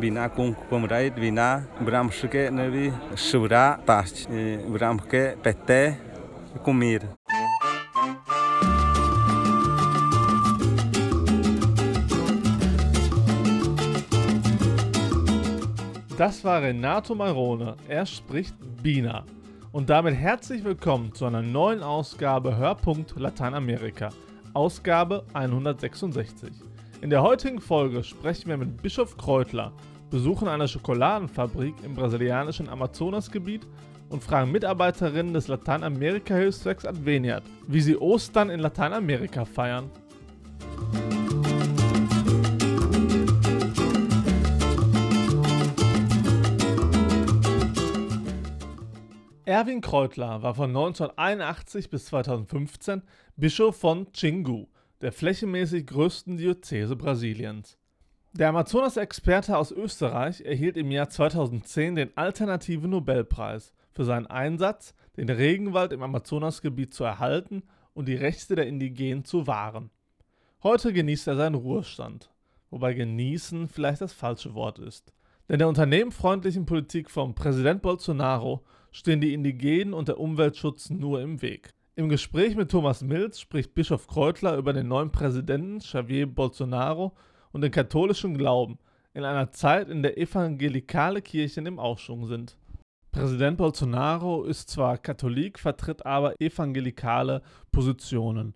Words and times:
bina 0.00 0.28
kung 0.28 0.54
komrai 0.70 1.10
bina 1.10 1.64
bramshke 1.80 2.50
nevi 2.50 2.92
shura 3.16 3.78
tach 3.86 4.26
bramke 4.72 5.36
pete 5.42 5.96
kumir. 6.64 7.00
Das 16.16 16.42
war 16.42 16.62
Renato 16.62 17.14
Marone. 17.14 17.76
Er 17.86 18.04
spricht 18.04 18.56
Bina. 18.82 19.24
Und 19.70 19.88
damit 19.88 20.16
herzlich 20.16 20.64
willkommen 20.64 21.12
zu 21.14 21.26
einer 21.26 21.42
neuen 21.42 21.80
Ausgabe 21.80 22.56
Hörpunkt 22.56 23.14
Lateinamerika. 23.16 24.08
Ausgabe 24.52 25.24
166. 25.32 26.67
In 27.00 27.10
der 27.10 27.22
heutigen 27.22 27.60
Folge 27.60 28.02
sprechen 28.02 28.48
wir 28.48 28.56
mit 28.56 28.82
Bischof 28.82 29.16
Kreutler, 29.16 29.72
besuchen 30.10 30.48
eine 30.48 30.66
Schokoladenfabrik 30.66 31.74
im 31.84 31.94
brasilianischen 31.94 32.68
Amazonasgebiet 32.68 33.68
und 34.08 34.24
fragen 34.24 34.50
Mitarbeiterinnen 34.50 35.32
des 35.32 35.46
Lateinamerika-Hilfswerks 35.46 36.84
Adveniat, 36.84 37.44
wie 37.68 37.80
sie 37.80 37.96
Ostern 37.96 38.50
in 38.50 38.58
Lateinamerika 38.58 39.44
feiern. 39.44 39.88
Erwin 49.44 49.80
Kreutler 49.80 50.42
war 50.42 50.54
von 50.54 50.70
1981 50.70 51.90
bis 51.90 52.06
2015 52.06 53.02
Bischof 53.36 53.76
von 53.76 54.10
Xingu, 54.10 54.66
der 55.00 55.12
flächenmäßig 55.12 55.86
größten 55.86 56.36
Diözese 56.36 56.96
Brasiliens. 56.96 57.78
Der 58.32 58.48
Amazonas-Experte 58.48 59.56
aus 59.56 59.72
Österreich 59.72 60.42
erhielt 60.42 60.76
im 60.76 60.90
Jahr 60.90 61.08
2010 61.08 61.96
den 61.96 62.16
Alternativen 62.16 62.90
Nobelpreis 62.90 63.72
für 63.92 64.04
seinen 64.04 64.26
Einsatz, 64.26 64.94
den 65.16 65.28
Regenwald 65.28 65.92
im 65.92 66.02
Amazonasgebiet 66.02 66.92
zu 66.92 67.04
erhalten 67.04 67.62
und 67.94 68.06
die 68.06 68.14
Rechte 68.14 68.54
der 68.54 68.66
Indigenen 68.66 69.24
zu 69.24 69.46
wahren. 69.46 69.90
Heute 70.62 70.92
genießt 70.92 71.28
er 71.28 71.36
seinen 71.36 71.54
Ruhestand, 71.54 72.30
wobei 72.70 72.94
genießen 72.94 73.68
vielleicht 73.68 74.00
das 74.00 74.12
falsche 74.12 74.54
Wort 74.54 74.78
ist. 74.78 75.12
Denn 75.48 75.58
der 75.58 75.68
unternehmenfreundlichen 75.68 76.66
Politik 76.66 77.10
von 77.10 77.34
Präsident 77.34 77.80
Bolsonaro 77.82 78.64
stehen 78.92 79.20
die 79.20 79.32
Indigenen 79.32 79.94
und 79.94 80.08
der 80.08 80.20
Umweltschutz 80.20 80.90
nur 80.90 81.22
im 81.22 81.40
Weg. 81.40 81.72
Im 81.98 82.08
Gespräch 82.08 82.54
mit 82.54 82.70
Thomas 82.70 83.02
Mills 83.02 83.40
spricht 83.40 83.74
Bischof 83.74 84.06
Kreutler 84.06 84.56
über 84.56 84.72
den 84.72 84.86
neuen 84.86 85.10
Präsidenten 85.10 85.80
Javier 85.80 86.32
Bolsonaro 86.32 87.12
und 87.50 87.62
den 87.62 87.72
katholischen 87.72 88.38
Glauben 88.38 88.78
in 89.14 89.24
einer 89.24 89.50
Zeit, 89.50 89.88
in 89.88 90.04
der 90.04 90.16
evangelikale 90.16 91.22
Kirchen 91.22 91.66
im 91.66 91.80
Aufschwung 91.80 92.26
sind. 92.26 92.56
Präsident 93.10 93.58
Bolsonaro 93.58 94.44
ist 94.44 94.70
zwar 94.70 94.96
Katholik, 94.96 95.58
vertritt 95.58 96.06
aber 96.06 96.40
evangelikale 96.40 97.42
Positionen. 97.72 98.54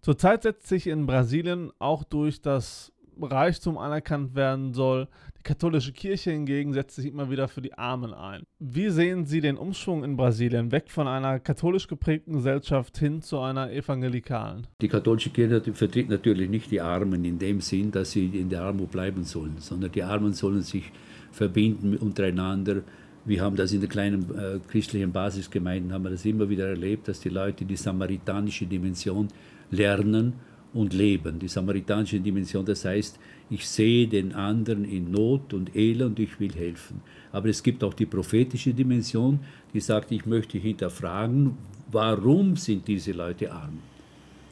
Zurzeit 0.00 0.42
setzt 0.42 0.66
sich 0.66 0.88
in 0.88 1.06
Brasilien 1.06 1.70
auch 1.78 2.02
durch 2.02 2.42
das 2.42 2.91
Reichtum 3.20 3.78
anerkannt 3.78 4.34
werden 4.34 4.72
soll, 4.72 5.08
die 5.38 5.42
katholische 5.42 5.92
Kirche 5.92 6.30
hingegen 6.30 6.72
setzt 6.72 6.96
sich 6.96 7.06
immer 7.06 7.30
wieder 7.30 7.48
für 7.48 7.62
die 7.62 7.74
Armen 7.74 8.14
ein. 8.14 8.42
Wie 8.58 8.90
sehen 8.90 9.26
Sie 9.26 9.40
den 9.40 9.56
Umschwung 9.56 10.04
in 10.04 10.16
Brasilien 10.16 10.70
weg 10.70 10.90
von 10.90 11.08
einer 11.08 11.40
katholisch 11.40 11.88
geprägten 11.88 12.34
Gesellschaft 12.34 12.96
hin 12.98 13.22
zu 13.22 13.40
einer 13.40 13.70
evangelikalen? 13.72 14.66
Die 14.80 14.88
katholische 14.88 15.30
Kirche 15.30 15.74
vertritt 15.74 16.08
natürlich 16.08 16.48
nicht 16.48 16.70
die 16.70 16.80
Armen 16.80 17.24
in 17.24 17.38
dem 17.38 17.60
Sinn, 17.60 17.90
dass 17.90 18.12
sie 18.12 18.26
in 18.26 18.48
der 18.48 18.62
Armut 18.62 18.90
bleiben 18.90 19.24
sollen, 19.24 19.56
sondern 19.58 19.90
die 19.90 20.02
Armen 20.02 20.32
sollen 20.32 20.62
sich 20.62 20.92
verbinden 21.32 21.96
untereinander. 21.96 22.82
Wir 23.24 23.40
haben 23.42 23.56
das 23.56 23.72
in 23.72 23.80
den 23.80 23.88
kleinen 23.88 24.22
äh, 24.36 24.58
christlichen 24.68 25.12
Basisgemeinden 25.12 25.92
haben 25.92 26.04
wir 26.04 26.10
das 26.10 26.24
immer 26.24 26.48
wieder 26.48 26.68
erlebt, 26.68 27.08
dass 27.08 27.20
die 27.20 27.28
Leute 27.28 27.64
die 27.64 27.76
samaritanische 27.76 28.66
Dimension 28.66 29.28
lernen 29.70 30.34
und 30.74 30.92
leben. 30.94 31.38
Die 31.38 31.48
samaritanische 31.48 32.20
Dimension, 32.20 32.64
das 32.64 32.84
heißt, 32.84 33.18
ich 33.50 33.68
sehe 33.68 34.06
den 34.06 34.32
anderen 34.32 34.84
in 34.84 35.10
Not 35.10 35.52
und 35.52 35.76
Elend 35.76 36.02
und 36.02 36.18
ich 36.18 36.40
will 36.40 36.52
helfen. 36.52 37.02
Aber 37.32 37.48
es 37.48 37.62
gibt 37.62 37.84
auch 37.84 37.94
die 37.94 38.06
prophetische 38.06 38.72
Dimension, 38.72 39.40
die 39.74 39.80
sagt, 39.80 40.12
ich 40.12 40.24
möchte 40.26 40.58
hinterfragen, 40.58 41.56
warum 41.90 42.56
sind 42.56 42.88
diese 42.88 43.12
Leute 43.12 43.52
arm? 43.52 43.78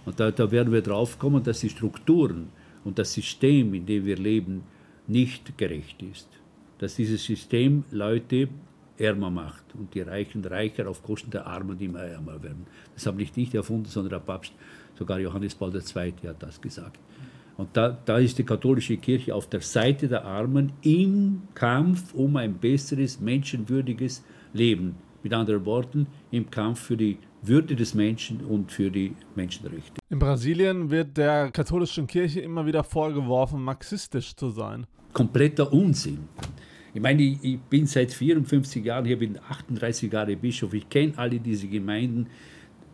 Und 0.04 0.18
da, 0.18 0.30
da 0.30 0.50
werden 0.50 0.72
wir 0.72 0.82
drauf 0.82 1.18
kommen, 1.18 1.42
dass 1.42 1.60
die 1.60 1.68
Strukturen 1.68 2.48
und 2.84 2.98
das 2.98 3.12
System, 3.12 3.74
in 3.74 3.86
dem 3.86 4.04
wir 4.04 4.16
leben, 4.16 4.62
nicht 5.06 5.56
gerecht 5.58 6.02
ist. 6.02 6.28
Dass 6.78 6.96
dieses 6.96 7.24
System 7.24 7.84
Leute 7.90 8.48
ärmer 9.00 9.30
macht 9.30 9.64
und 9.74 9.94
die 9.94 10.02
Reichen 10.02 10.44
reicher 10.44 10.88
auf 10.88 11.02
Kosten 11.02 11.30
der 11.30 11.46
Armen, 11.46 11.78
die 11.78 11.86
immer 11.86 12.00
ärmer 12.00 12.42
werden. 12.42 12.66
Das 12.94 13.06
habe 13.06 13.16
nicht 13.16 13.36
ich 13.36 13.54
erfunden, 13.54 13.86
sondern 13.86 14.10
der 14.10 14.20
Papst 14.20 14.52
Sogar 15.00 15.18
Johannes 15.18 15.54
Paul 15.54 15.74
II. 15.74 16.12
hat 16.28 16.42
das 16.42 16.60
gesagt. 16.60 16.98
Und 17.56 17.74
da, 17.74 17.96
da 18.04 18.18
ist 18.18 18.38
die 18.38 18.44
katholische 18.44 18.98
Kirche 18.98 19.34
auf 19.34 19.48
der 19.48 19.62
Seite 19.62 20.08
der 20.08 20.26
Armen 20.26 20.72
im 20.82 21.42
Kampf 21.54 22.12
um 22.12 22.36
ein 22.36 22.54
besseres, 22.54 23.18
menschenwürdiges 23.18 24.22
Leben. 24.52 24.96
Mit 25.22 25.32
anderen 25.32 25.64
Worten, 25.64 26.06
im 26.30 26.50
Kampf 26.50 26.80
für 26.80 26.98
die 26.98 27.16
würde 27.42 27.76
des 27.76 27.94
Menschen 27.94 28.44
und 28.44 28.70
für 28.70 28.90
die 28.90 29.14
Menschenrechte. 29.34 30.00
In 30.10 30.18
Brasilien 30.18 30.90
wird 30.90 31.16
der 31.16 31.50
katholischen 31.50 32.06
Kirche 32.06 32.40
immer 32.40 32.66
wieder 32.66 32.84
vorgeworfen, 32.84 33.62
marxistisch 33.62 34.36
zu 34.36 34.50
sein. 34.50 34.86
Kompletter 35.14 35.72
Unsinn. 35.72 36.28
Ich 36.92 37.00
meine, 37.00 37.22
ich, 37.22 37.58
bin 37.60 37.86
seit 37.86 38.12
54 38.12 38.84
Jahren 38.84 39.04
hier, 39.04 39.18
bin 39.18 39.38
38 39.38 40.12
Jahre 40.12 40.36
Bischof, 40.36 40.74
ich 40.74 40.88
kenne 40.88 41.12
alle 41.16 41.38
diese 41.38 41.68
Gemeinden, 41.68 42.26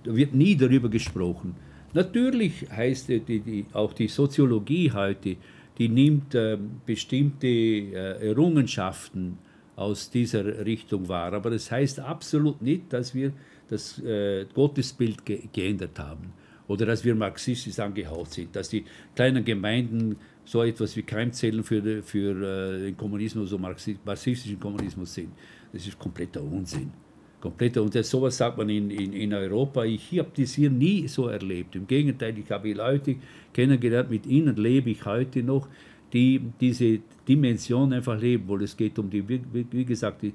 da 0.04 0.14
wird 0.14 0.34
nie 0.34 0.56
darüber 0.56 0.88
gesprochen. 0.88 1.54
Natürlich 1.94 2.66
heißt 2.70 3.08
die, 3.08 3.20
die, 3.20 3.66
auch 3.72 3.92
die 3.92 4.08
Soziologie 4.08 4.92
heute, 4.92 5.36
die 5.78 5.88
nimmt 5.88 6.34
äh, 6.34 6.58
bestimmte 6.84 7.46
äh, 7.46 8.28
Errungenschaften 8.28 9.38
aus 9.76 10.10
dieser 10.10 10.64
Richtung 10.64 11.08
wahr. 11.08 11.32
Aber 11.32 11.50
das 11.50 11.70
heißt 11.70 12.00
absolut 12.00 12.62
nicht, 12.62 12.92
dass 12.92 13.14
wir 13.14 13.32
das 13.68 13.98
äh, 14.00 14.46
Gottesbild 14.54 15.24
ge 15.24 15.42
geändert 15.52 15.98
haben 15.98 16.32
oder 16.68 16.86
dass 16.86 17.04
wir 17.04 17.14
marxistisch 17.14 17.78
angehaucht 17.78 18.32
sind, 18.32 18.56
dass 18.56 18.68
die 18.68 18.84
kleinen 19.14 19.44
Gemeinden 19.44 20.16
so 20.46 20.62
etwas 20.62 20.96
wie 20.96 21.02
Keimzellen 21.02 21.62
für, 21.62 22.02
für 22.02 22.30
äh, 22.30 22.86
den 22.86 22.96
Kommunismus, 22.96 23.50
so 23.50 23.58
marxistischen 23.58 24.58
Kommunismus 24.58 25.12
sind. 25.12 25.32
Das 25.72 25.86
ist 25.86 25.98
kompletter 25.98 26.42
Unsinn 26.42 26.90
komplett. 27.40 27.76
Und 27.76 27.94
das, 27.94 28.10
sowas 28.10 28.36
sagt 28.36 28.58
man 28.58 28.68
in, 28.68 28.90
in, 28.90 29.12
in 29.12 29.34
Europa. 29.34 29.84
Ich 29.84 30.18
habe 30.18 30.30
das 30.36 30.54
hier 30.54 30.70
nie 30.70 31.06
so 31.08 31.28
erlebt. 31.28 31.76
Im 31.76 31.86
Gegenteil, 31.86 32.36
ich 32.38 32.50
habe 32.50 32.72
Leute 32.72 33.16
kennengelernt, 33.52 34.10
mit 34.10 34.26
ihnen 34.26 34.56
lebe 34.56 34.90
ich 34.90 35.04
heute 35.04 35.42
noch, 35.42 35.68
die 36.12 36.40
diese 36.60 37.00
Dimension 37.28 37.92
einfach 37.92 38.18
leben, 38.20 38.44
wo 38.46 38.56
es 38.56 38.76
geht 38.76 38.98
um 38.98 39.10
die, 39.10 39.22
wie 39.28 39.84
gesagt, 39.84 40.22
die, 40.22 40.32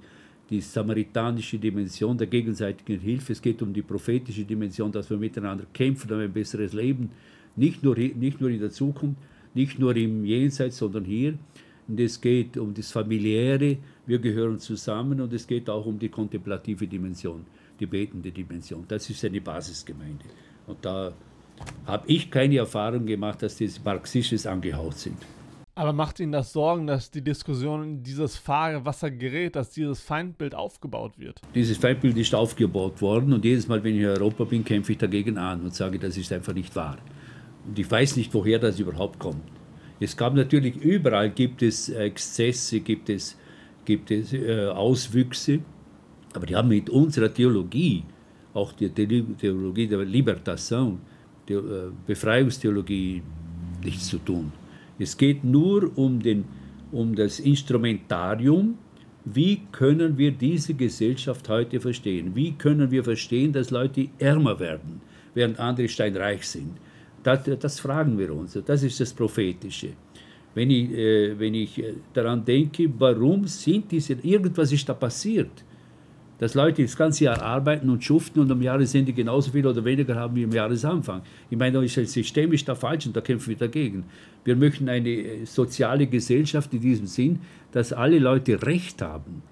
die 0.50 0.60
samaritanische 0.60 1.58
Dimension 1.58 2.18
der 2.18 2.28
gegenseitigen 2.28 3.00
Hilfe. 3.00 3.34
Es 3.34 3.42
geht 3.42 3.62
um 3.62 3.74
die 3.74 3.82
prophetische 3.82 4.44
Dimension, 4.44 4.92
dass 4.92 5.10
wir 5.10 5.18
miteinander 5.18 5.66
kämpfen 5.74 6.12
um 6.12 6.20
ein 6.20 6.32
besseres 6.32 6.74
Leben. 6.74 7.10
Nicht 7.56 7.84
nur, 7.84 7.96
nicht 7.98 8.40
nur 8.40 8.50
in 8.50 8.60
der 8.60 8.70
Zukunft, 8.70 9.18
nicht 9.54 9.80
nur 9.80 9.96
im 9.96 10.26
Jenseits, 10.26 10.78
sondern 10.78 11.06
hier. 11.06 11.38
Und 11.88 12.00
es 12.00 12.20
geht 12.22 12.58
um 12.58 12.74
das 12.74 12.92
Familiäre, 12.92 13.78
wir 14.06 14.20
gehören 14.20 14.60
zusammen 14.60 15.20
und 15.20 15.34
es 15.34 15.46
geht 15.46 15.70
auch 15.70 15.86
um 15.86 16.00
die 16.00 16.10
kontemplative 16.10 16.88
Dimension, 16.88 17.46
die 17.80 17.86
betende 17.86 18.32
Dimension. 18.32 18.86
Das 18.88 19.10
ist 19.10 19.26
eine 19.26 19.42
Basisgemeinde. 19.42 20.26
Und 20.68 20.86
da 20.86 21.14
habe 21.86 22.04
ich 22.08 22.32
keine 22.32 22.58
Erfahrung 22.58 23.06
gemacht, 23.06 23.42
dass 23.42 23.56
die 23.56 23.70
marxistisch 23.84 24.46
angehaucht 24.46 24.98
sind. 25.00 25.18
Aber 25.74 25.94
macht 25.94 26.20
Ihnen 26.20 26.34
das 26.34 26.52
Sorgen, 26.52 26.86
dass 26.86 27.10
die 27.10 27.24
Diskussion 27.24 27.84
in 27.84 28.04
dieses 28.04 28.36
Fahrwasser 28.36 29.10
gerät, 29.10 29.56
dass 29.56 29.72
dieses 29.72 30.02
Feindbild 30.02 30.54
aufgebaut 30.54 31.18
wird? 31.18 31.42
Dieses 31.56 31.78
Feindbild 31.78 32.18
ist 32.18 32.36
aufgebaut 32.36 33.02
worden 33.02 33.32
und 33.32 33.46
jedes 33.46 33.68
Mal, 33.68 33.82
wenn 33.84 33.96
ich 33.96 34.02
in 34.02 34.08
Europa 34.08 34.44
bin, 34.44 34.66
kämpfe 34.66 34.92
ich 34.92 34.98
dagegen 34.98 35.38
an 35.38 35.62
und 35.62 35.74
sage, 35.74 35.98
das 35.98 36.18
ist 36.18 36.32
einfach 36.34 36.54
nicht 36.54 36.76
wahr. 36.76 36.98
Und 37.68 37.78
ich 37.78 37.90
weiß 37.90 38.18
nicht, 38.18 38.34
woher 38.34 38.60
das 38.60 38.80
überhaupt 38.80 39.20
kommt. 39.20 39.44
Es 40.00 40.18
gab 40.18 40.34
natürlich 40.34 40.78
überall, 40.78 41.30
gibt 41.30 41.62
es 41.62 41.90
Exzesse, 41.90 42.80
gibt 42.80 43.10
es, 43.10 43.38
gibt 43.86 44.10
es 44.10 44.34
äh, 44.34 44.66
Auswüchse, 44.68 45.60
aber 46.34 46.46
die 46.48 46.56
haben 46.56 46.70
mit 46.70 46.90
unserer 46.90 47.32
Theologie, 47.32 48.04
auch 48.54 48.74
die 48.74 48.90
Theologie 48.90 49.88
der 49.88 50.00
Libertation, 50.00 51.00
der 51.48 51.60
äh, 51.60 51.64
Befreiungstheologie, 52.08 53.22
nichts 53.84 54.08
zu 54.08 54.18
tun. 54.18 54.52
Es 54.98 55.16
geht 55.16 55.44
nur 55.44 55.96
um, 55.98 56.20
den, 56.20 56.46
um 56.92 57.16
das 57.16 57.40
Instrumentarium, 57.40 58.78
wie 59.26 59.62
können 59.72 60.18
wir 60.18 60.32
diese 60.32 60.74
Gesellschaft 60.74 61.48
heute 61.48 61.80
verstehen? 61.80 62.36
Wie 62.36 62.54
können 62.54 62.90
wir 62.90 63.04
verstehen, 63.04 63.54
dass 63.54 63.70
Leute 63.70 64.10
ärmer 64.18 64.60
werden, 64.60 65.02
während 65.36 65.60
andere 65.60 65.88
steinreich 65.88 66.48
sind? 66.48 66.72
Das, 67.24 67.44
das 67.60 67.80
fragen 67.80 68.18
wir 68.18 68.34
uns. 68.34 68.58
Das 68.66 68.84
ist 68.84 69.00
das 69.00 69.14
Prophetische. 69.14 69.90
wenn 70.54 70.70
ich, 70.70 70.92
äh, 70.92 71.40
wenn 71.40 71.54
ich 71.54 71.80
äh, 71.80 71.94
daran 72.14 72.44
denke, 72.44 72.92
warum 72.98 73.48
sind 73.48 73.92
diese, 73.92 74.14
irgendwas 74.14 74.72
ist 74.72 74.88
da 74.88 74.94
passiert. 74.94 75.52
Dass 76.40 76.56
Leute 76.56 76.82
das 76.82 76.98
ganze 76.98 77.26
Jahr 77.26 77.42
arbeiten 77.42 77.90
und 77.90 78.04
schuften 78.04 78.40
und 78.40 78.52
am 78.52 78.62
Jahresende 78.62 79.14
genauso 79.14 79.52
viel 79.52 79.66
oder 79.66 79.86
weniger 79.86 80.16
haben 80.16 80.36
wie 80.36 80.44
am 80.44 80.52
Jahresanfang. 80.52 81.22
Ich 81.52 81.58
meine, 81.58 81.80
das 81.80 81.94
System 81.94 82.52
ist 82.52 82.68
da 82.68 82.74
falsch 82.74 83.06
und 83.06 83.16
da 83.16 83.22
kämpfen 83.22 83.50
wir 83.50 83.58
dagegen. 83.58 84.06
Wir 84.44 84.56
möchten 84.56 84.90
eine 84.90 85.10
äh, 85.10 85.46
soziale 85.46 86.08
Gesellschaft 86.08 86.74
in 86.74 86.82
diesem 86.82 87.06
Sinn, 87.06 87.40
dass 87.72 87.94
alle 87.94 88.20
Leute 88.20 88.62
Recht 88.64 89.02
haben 89.02 89.44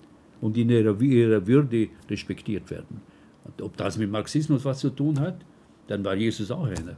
und 0.41 0.57
in 0.57 0.69
ihrer, 0.69 0.99
ihrer 0.99 1.45
Würde 1.45 1.89
respektiert 2.09 2.69
werden. 2.71 3.01
Und 3.45 3.61
ob 3.61 3.77
das 3.77 3.97
mit 3.97 4.11
Marxismus 4.11 4.65
was 4.65 4.79
zu 4.79 4.89
tun 4.89 5.19
hat, 5.19 5.37
dann 5.87 6.03
war 6.03 6.15
Jesus 6.15 6.51
auch 6.51 6.65
einer. 6.65 6.97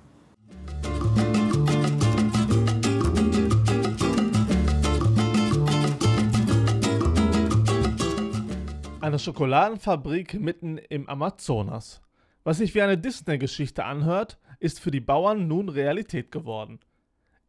Eine 9.11 9.19
Schokoladenfabrik 9.19 10.39
mitten 10.39 10.77
im 10.77 11.09
Amazonas. 11.09 12.01
Was 12.45 12.59
sich 12.59 12.73
wie 12.75 12.81
eine 12.81 12.97
Disney-Geschichte 12.97 13.83
anhört, 13.83 14.37
ist 14.61 14.79
für 14.79 14.89
die 14.89 15.01
Bauern 15.01 15.49
nun 15.49 15.67
Realität 15.67 16.31
geworden. 16.31 16.79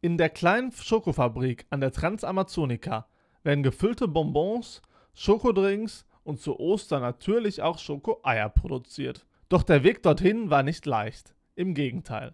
In 0.01 0.17
der 0.17 0.27
kleinen 0.27 0.73
Schokofabrik 0.73 1.65
an 1.69 1.79
der 1.79 1.93
Transamazonica 1.93 3.07
werden 3.43 3.63
gefüllte 3.63 4.09
Bonbons, 4.09 4.81
Schokodrinks 5.13 6.05
und 6.25 6.41
zu 6.41 6.59
Ostern 6.59 7.01
natürlich 7.01 7.61
auch 7.61 7.79
Schokoeier 7.79 8.49
produziert. 8.49 9.25
Doch 9.47 9.63
der 9.63 9.85
Weg 9.85 10.03
dorthin 10.03 10.49
war 10.49 10.63
nicht 10.63 10.85
leicht. 10.85 11.33
Im 11.55 11.75
Gegenteil. 11.75 12.33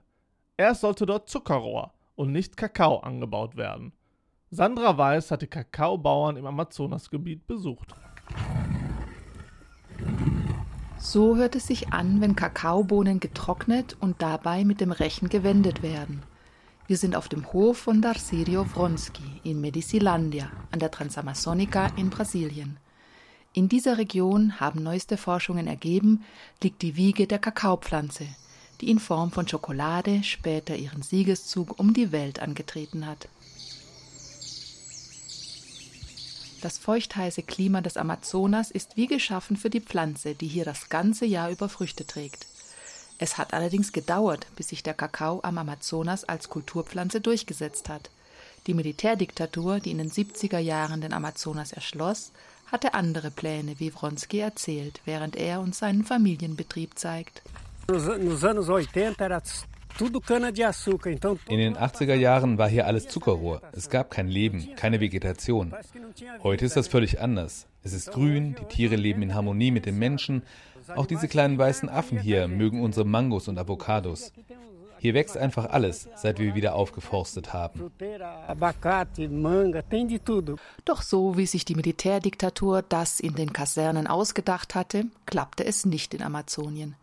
Erst 0.58 0.82
sollte 0.82 1.06
dort 1.06 1.30
Zuckerrohr 1.30 1.94
und 2.16 2.32
nicht 2.32 2.58
Kakao 2.58 2.98
angebaut 3.02 3.58
werden. 3.58 3.94
Sandra 4.50 4.98
Weiß 4.98 5.30
hat 5.30 5.44
die 5.44 5.48
Kakaobauern 5.48 6.36
im 6.36 6.48
Amazonasgebiet 6.48 7.46
besucht. 7.46 7.94
So 10.98 11.38
hört 11.38 11.56
es 11.56 11.68
sich 11.68 11.94
an, 11.94 12.22
wenn 12.22 12.36
Kakaobohnen 12.36 13.20
getrocknet 13.20 13.96
und 14.00 14.22
dabei 14.22 14.66
mit 14.66 14.82
dem 14.82 14.92
Rechen 14.92 15.30
gewendet 15.30 15.82
werden. 15.82 16.22
Wir 16.88 16.98
sind 16.98 17.16
auf 17.16 17.30
dem 17.30 17.54
Hof 17.54 17.78
von 17.78 18.02
Darcirio 18.02 18.66
Wronski 18.74 19.42
in 19.44 19.62
Medicilandia 19.62 20.52
an 20.72 20.80
der 20.80 20.92
Transamazonica 20.92 21.88
in 21.96 22.10
Brasilien. 22.10 22.78
In 23.54 23.70
dieser 23.70 23.98
Region, 23.98 24.60
haben 24.60 24.84
neueste 24.84 25.18
Forschungen 25.18 25.68
ergeben, 25.68 26.24
liegt 26.62 26.82
die 26.82 26.96
Wiege 26.96 27.28
der 27.28 27.40
Kakaopflanze, 27.40 28.26
die 28.82 28.90
in 28.90 29.00
Form 29.00 29.32
von 29.32 29.48
Schokolade 29.48 30.24
später 30.24 30.76
ihren 30.76 31.02
Siegeszug 31.02 31.80
um 31.80 31.94
die 31.94 32.12
Welt 32.12 32.40
angetreten 32.40 33.06
hat. 33.06 33.30
Das 36.62 36.78
feuchtheiße 36.78 37.44
Klima 37.44 37.80
des 37.80 37.96
Amazonas 37.96 38.70
ist 38.70 38.98
wie 38.98 39.08
geschaffen 39.08 39.56
für 39.56 39.70
die 39.70 39.80
Pflanze, 39.80 40.36
die 40.36 40.48
hier 40.48 40.66
das 40.66 40.90
ganze 40.90 41.26
Jahr 41.26 41.50
über 41.50 41.70
Früchte 41.70 42.06
trägt. 42.06 42.48
Es 43.18 43.38
hat 43.38 43.54
allerdings 43.54 43.94
gedauert, 43.94 44.48
bis 44.56 44.70
sich 44.70 44.84
der 44.84 44.94
Kakao 44.94 45.40
am 45.44 45.58
Amazonas 45.58 46.26
als 46.26 46.50
Kulturpflanze 46.50 47.22
durchgesetzt 47.22 47.88
hat. 47.88 48.10
Die 48.68 48.74
Militärdiktatur, 48.74 49.80
die 49.80 49.92
in 49.92 50.00
den 50.00 50.12
70er 50.12 50.60
Jahren 50.60 51.00
den 51.00 51.14
Amazonas 51.14 51.72
erschloss, 51.72 52.32
hatte 52.72 52.94
andere 52.94 53.32
Pläne, 53.32 53.80
wie 53.80 53.94
Wronski 53.94 54.40
erzählt, 54.40 55.02
während 55.06 55.38
er 55.38 55.62
uns 55.62 55.80
seinen 55.80 56.04
Familienbetrieb 56.04 57.00
zeigt. 57.00 57.42
Nos 57.88 58.44
anos 58.44 58.70
80 58.70 58.96
era 58.96 59.42
in 59.98 61.58
den 61.58 61.78
80er 61.78 62.14
Jahren 62.14 62.58
war 62.58 62.70
hier 62.70 62.88
alles 62.88 63.08
Zuckerrohr. 63.08 63.62
Es 63.74 63.90
gab 63.90 64.12
kein 64.12 64.28
Leben, 64.28 64.76
keine 64.76 65.00
Vegetation. 65.00 65.74
Heute 66.44 66.66
ist 66.66 66.78
das 66.78 66.88
völlig 66.88 67.20
anders. 67.20 67.68
Es 67.84 67.94
ist 67.94 68.12
grün, 68.12 68.56
die 68.60 68.66
Tiere 68.66 68.96
leben 68.96 69.22
in 69.22 69.34
Harmonie 69.34 69.72
mit 69.72 69.86
den 69.86 69.98
Menschen. 69.98 70.44
Auch 70.96 71.06
diese 71.06 71.28
kleinen 71.28 71.58
weißen 71.58 71.90
Affen 71.90 72.20
hier 72.20 72.48
mögen 72.48 72.82
unsere 72.82 73.06
Mangos 73.06 73.48
und 73.48 73.58
Avocados. 73.58 74.32
Hier 75.00 75.14
wächst 75.14 75.38
einfach 75.38 75.70
alles, 75.70 76.10
seit 76.16 76.40
wir 76.40 76.56
wieder 76.56 76.76
aufgeforstet 76.76 77.54
haben. 77.54 77.90
Doch 80.86 81.02
so 81.02 81.38
wie 81.38 81.46
sich 81.46 81.66
die 81.66 81.76
Militärdiktatur 81.76 82.82
das 82.82 83.20
in 83.22 83.36
den 83.36 83.54
Kasernen 83.54 84.08
ausgedacht 84.08 84.76
hatte, 84.76 85.06
klappte 85.26 85.66
es 85.66 85.86
nicht 85.86 86.14
in 86.14 86.22
Amazonien. 86.22 86.96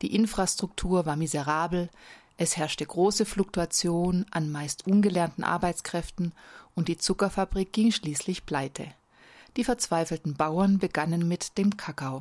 Die 0.00 0.14
Infrastruktur 0.14 1.06
war 1.06 1.16
miserabel, 1.16 1.90
es 2.36 2.56
herrschte 2.56 2.84
große 2.84 3.24
Fluktuation 3.24 4.26
an 4.30 4.50
meist 4.50 4.86
ungelernten 4.86 5.44
Arbeitskräften 5.44 6.32
und 6.74 6.88
die 6.88 6.98
Zuckerfabrik 6.98 7.72
ging 7.72 7.92
schließlich 7.92 8.44
pleite. 8.44 8.86
Die 9.56 9.62
verzweifelten 9.62 10.34
Bauern 10.34 10.78
begannen 10.78 11.28
mit 11.28 11.56
dem 11.58 11.76
Kakao. 11.76 12.20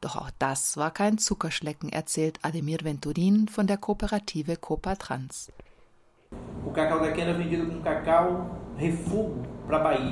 Doch 0.00 0.16
auch 0.16 0.30
das 0.40 0.76
war 0.76 0.90
kein 0.90 1.18
Zuckerschlecken, 1.18 1.90
erzählt 1.90 2.40
Ademir 2.42 2.78
Venturin 2.82 3.46
von 3.46 3.68
der 3.68 3.76
Kooperative 3.76 4.56
Copa 4.56 4.96
Trans. 4.96 5.52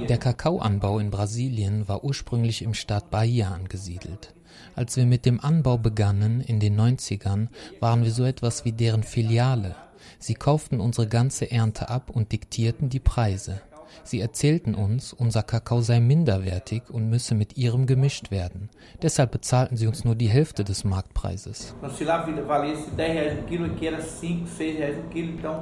Der 0.08 0.18
Kakaoanbau 0.18 0.98
in 1.00 1.10
Brasilien 1.10 1.88
war 1.88 2.04
ursprünglich 2.04 2.62
im 2.62 2.74
Staat 2.74 3.10
Bahia 3.10 3.50
angesiedelt. 3.50 4.32
Als 4.74 4.96
wir 4.96 5.06
mit 5.06 5.26
dem 5.26 5.40
Anbau 5.40 5.78
begannen 5.78 6.40
in 6.40 6.60
den 6.60 6.78
90ern, 6.78 7.48
waren 7.80 8.04
wir 8.04 8.12
so 8.12 8.24
etwas 8.24 8.64
wie 8.64 8.72
deren 8.72 9.02
Filiale. 9.02 9.76
Sie 10.18 10.34
kauften 10.34 10.80
unsere 10.80 11.08
ganze 11.08 11.50
Ernte 11.50 11.88
ab 11.88 12.10
und 12.10 12.32
diktierten 12.32 12.88
die 12.88 13.00
Preise. 13.00 13.60
Sie 14.04 14.20
erzählten 14.20 14.74
uns, 14.74 15.12
unser 15.12 15.42
Kakao 15.42 15.80
sei 15.80 16.00
minderwertig 16.00 16.82
und 16.90 17.08
müsse 17.08 17.34
mit 17.34 17.56
ihrem 17.56 17.86
gemischt 17.86 18.30
werden. 18.30 18.70
Deshalb 19.02 19.32
bezahlten 19.32 19.76
sie 19.76 19.86
uns 19.86 20.04
nur 20.04 20.14
die 20.14 20.28
Hälfte 20.28 20.64
des 20.64 20.84
Marktpreises. 20.84 21.74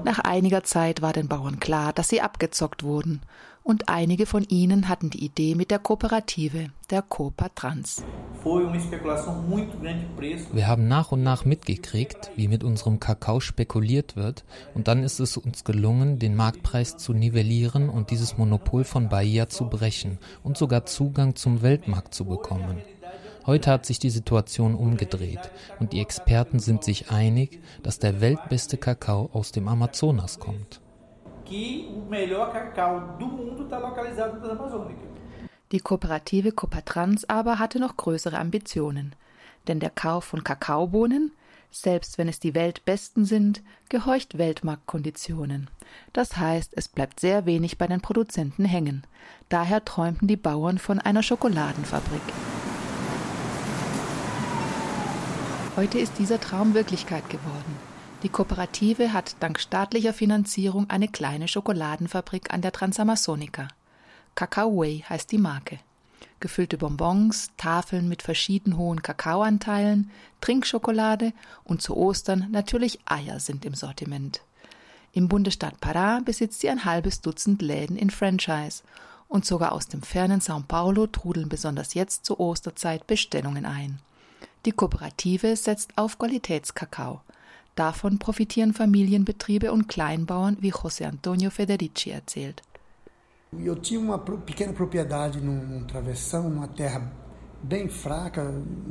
Nach 0.04 0.18
einiger 0.20 0.64
Zeit 0.64 1.02
war 1.02 1.12
den 1.12 1.28
Bauern 1.28 1.60
klar, 1.60 1.92
dass 1.92 2.08
sie 2.08 2.20
abgezockt 2.20 2.82
wurden 2.82 3.22
und 3.68 3.90
einige 3.90 4.24
von 4.24 4.44
ihnen 4.44 4.88
hatten 4.88 5.10
die 5.10 5.22
Idee 5.22 5.54
mit 5.54 5.70
der 5.70 5.78
Kooperative, 5.78 6.70
der 6.88 7.02
Copa 7.02 7.50
Trans. 7.50 8.02
Wir 10.52 10.66
haben 10.66 10.88
nach 10.88 11.12
und 11.12 11.22
nach 11.22 11.44
mitgekriegt, 11.44 12.30
wie 12.34 12.48
mit 12.48 12.64
unserem 12.64 12.98
Kakao 12.98 13.40
spekuliert 13.40 14.16
wird 14.16 14.46
und 14.72 14.88
dann 14.88 15.02
ist 15.02 15.20
es 15.20 15.36
uns 15.36 15.64
gelungen, 15.64 16.18
den 16.18 16.34
Marktpreis 16.34 16.96
zu 16.96 17.12
nivellieren 17.12 17.90
und 17.90 18.10
dieses 18.10 18.38
Monopol 18.38 18.84
von 18.84 19.10
Bahia 19.10 19.50
zu 19.50 19.68
brechen 19.68 20.18
und 20.42 20.56
sogar 20.56 20.86
Zugang 20.86 21.36
zum 21.36 21.60
Weltmarkt 21.60 22.14
zu 22.14 22.24
bekommen. 22.24 22.78
Heute 23.44 23.70
hat 23.70 23.84
sich 23.84 23.98
die 23.98 24.08
Situation 24.08 24.74
umgedreht 24.74 25.50
und 25.78 25.92
die 25.92 26.00
Experten 26.00 26.58
sind 26.58 26.84
sich 26.84 27.10
einig, 27.10 27.60
dass 27.82 27.98
der 27.98 28.22
weltbeste 28.22 28.78
Kakao 28.78 29.28
aus 29.34 29.52
dem 29.52 29.68
Amazonas 29.68 30.38
kommt 30.38 30.80
que 31.48 31.88
o 31.96 32.08
melhor 32.08 32.52
cacau 32.52 33.16
do 33.18 33.26
mundo 33.26 33.64
está 33.64 33.78
localizado 33.78 34.38
na 34.40 34.52
Amazônica. 34.52 35.08
Die 35.72 35.80
Kooperative 35.80 36.52
Copatrans 36.52 37.24
aber 37.28 37.58
hatte 37.58 37.80
noch 37.80 37.96
größere 37.96 38.38
Ambitionen, 38.38 39.14
denn 39.66 39.80
der 39.80 39.90
Kauf 39.90 40.24
von 40.24 40.44
Kakaobohnen, 40.44 41.32
selbst 41.70 42.16
wenn 42.16 42.28
es 42.28 42.40
die 42.40 42.54
weltbesten 42.54 43.24
sind, 43.24 43.62
gehorcht 43.88 44.38
Weltmarktkonditionen. 44.38 45.68
Das 46.12 46.36
heißt, 46.36 46.72
es 46.76 46.88
bleibt 46.88 47.20
sehr 47.20 47.44
wenig 47.46 47.76
bei 47.76 47.86
den 47.86 48.00
Produzenten 48.00 48.64
hängen. 48.64 49.06
Daher 49.48 49.84
träumten 49.84 50.28
die 50.28 50.36
Bauern 50.36 50.78
von 50.78 50.98
einer 50.98 51.22
Schokoladenfabrik. 51.22 52.22
Heute 55.76 55.98
ist 55.98 56.18
dieser 56.18 56.40
Traum 56.40 56.74
Wirklichkeit 56.74 57.28
geworden. 57.30 57.77
Die 58.24 58.28
Kooperative 58.28 59.12
hat 59.12 59.36
dank 59.38 59.60
staatlicher 59.60 60.12
Finanzierung 60.12 60.90
eine 60.90 61.06
kleine 61.06 61.46
Schokoladenfabrik 61.46 62.52
an 62.52 62.62
der 62.62 62.72
Transamazonica. 62.72 63.68
Cacao 64.34 64.76
Way 64.76 65.04
heißt 65.08 65.30
die 65.30 65.38
Marke. 65.38 65.78
Gefüllte 66.40 66.78
Bonbons, 66.78 67.52
Tafeln 67.56 68.08
mit 68.08 68.22
verschieden 68.22 68.76
hohen 68.76 69.02
Kakaoanteilen, 69.02 70.10
Trinkschokolade 70.40 71.32
und 71.62 71.80
zu 71.80 71.96
Ostern 71.96 72.48
natürlich 72.50 72.98
Eier 73.04 73.38
sind 73.38 73.64
im 73.64 73.74
Sortiment. 73.74 74.40
Im 75.12 75.28
Bundesstaat 75.28 75.76
Pará 75.80 76.20
besitzt 76.22 76.60
sie 76.60 76.70
ein 76.70 76.84
halbes 76.84 77.20
Dutzend 77.20 77.62
Läden 77.62 77.96
in 77.96 78.10
Franchise 78.10 78.82
und 79.28 79.46
sogar 79.46 79.70
aus 79.70 79.86
dem 79.86 80.02
fernen 80.02 80.40
São 80.40 80.64
Paulo 80.66 81.06
trudeln 81.06 81.48
besonders 81.48 81.94
jetzt 81.94 82.24
zur 82.24 82.40
Osterzeit 82.40 83.06
Bestellungen 83.06 83.64
ein. 83.64 84.00
Die 84.64 84.72
Kooperative 84.72 85.54
setzt 85.54 85.96
auf 85.96 86.18
Qualitätskakao. 86.18 87.20
Davon 87.78 88.18
profitieren 88.18 88.74
Familienbetriebe 88.74 89.70
und 89.70 89.88
Kleinbauern, 89.88 90.56
wie 90.60 90.72
José 90.72 91.04
Antonio 91.04 91.50
Federici 91.50 92.10
erzählt. 92.10 92.62
Eu 93.52 93.76
tinha 93.76 94.00
uma 94.00 94.18
pequena 94.18 94.72
propriedade 94.72 95.40
num 95.40 95.86
travessão, 95.86 96.50
numa 96.50 96.66
terra 96.66 97.10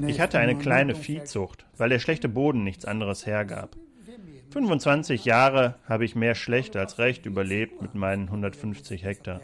ich 0.07 0.19
hatte 0.19 0.39
eine 0.39 0.57
kleine 0.57 0.93
Viehzucht, 0.93 1.65
weil 1.77 1.89
der 1.89 1.99
schlechte 1.99 2.27
Boden 2.27 2.63
nichts 2.63 2.83
anderes 2.85 3.25
hergab. 3.25 3.77
25 4.51 5.23
Jahre 5.25 5.75
habe 5.87 6.03
ich 6.03 6.15
mehr 6.15 6.35
schlecht 6.35 6.75
als 6.75 6.99
recht 6.99 7.25
überlebt 7.25 7.81
mit 7.81 7.95
meinen 7.95 8.23
150 8.23 9.03
Hektar. 9.03 9.41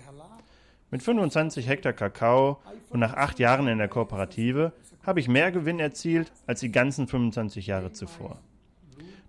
Mit 0.91 1.03
25 1.03 1.67
Hektar 1.67 1.93
Kakao 1.93 2.59
und 2.89 2.99
nach 2.99 3.13
acht 3.13 3.39
Jahren 3.39 3.67
in 3.67 3.77
der 3.77 3.87
Kooperative 3.87 4.73
habe 5.03 5.19
ich 5.19 5.27
mehr 5.27 5.51
Gewinn 5.51 5.79
erzielt 5.79 6.31
als 6.45 6.59
die 6.59 6.71
ganzen 6.71 7.07
25 7.07 7.67
Jahre 7.67 7.93
zuvor. 7.93 8.39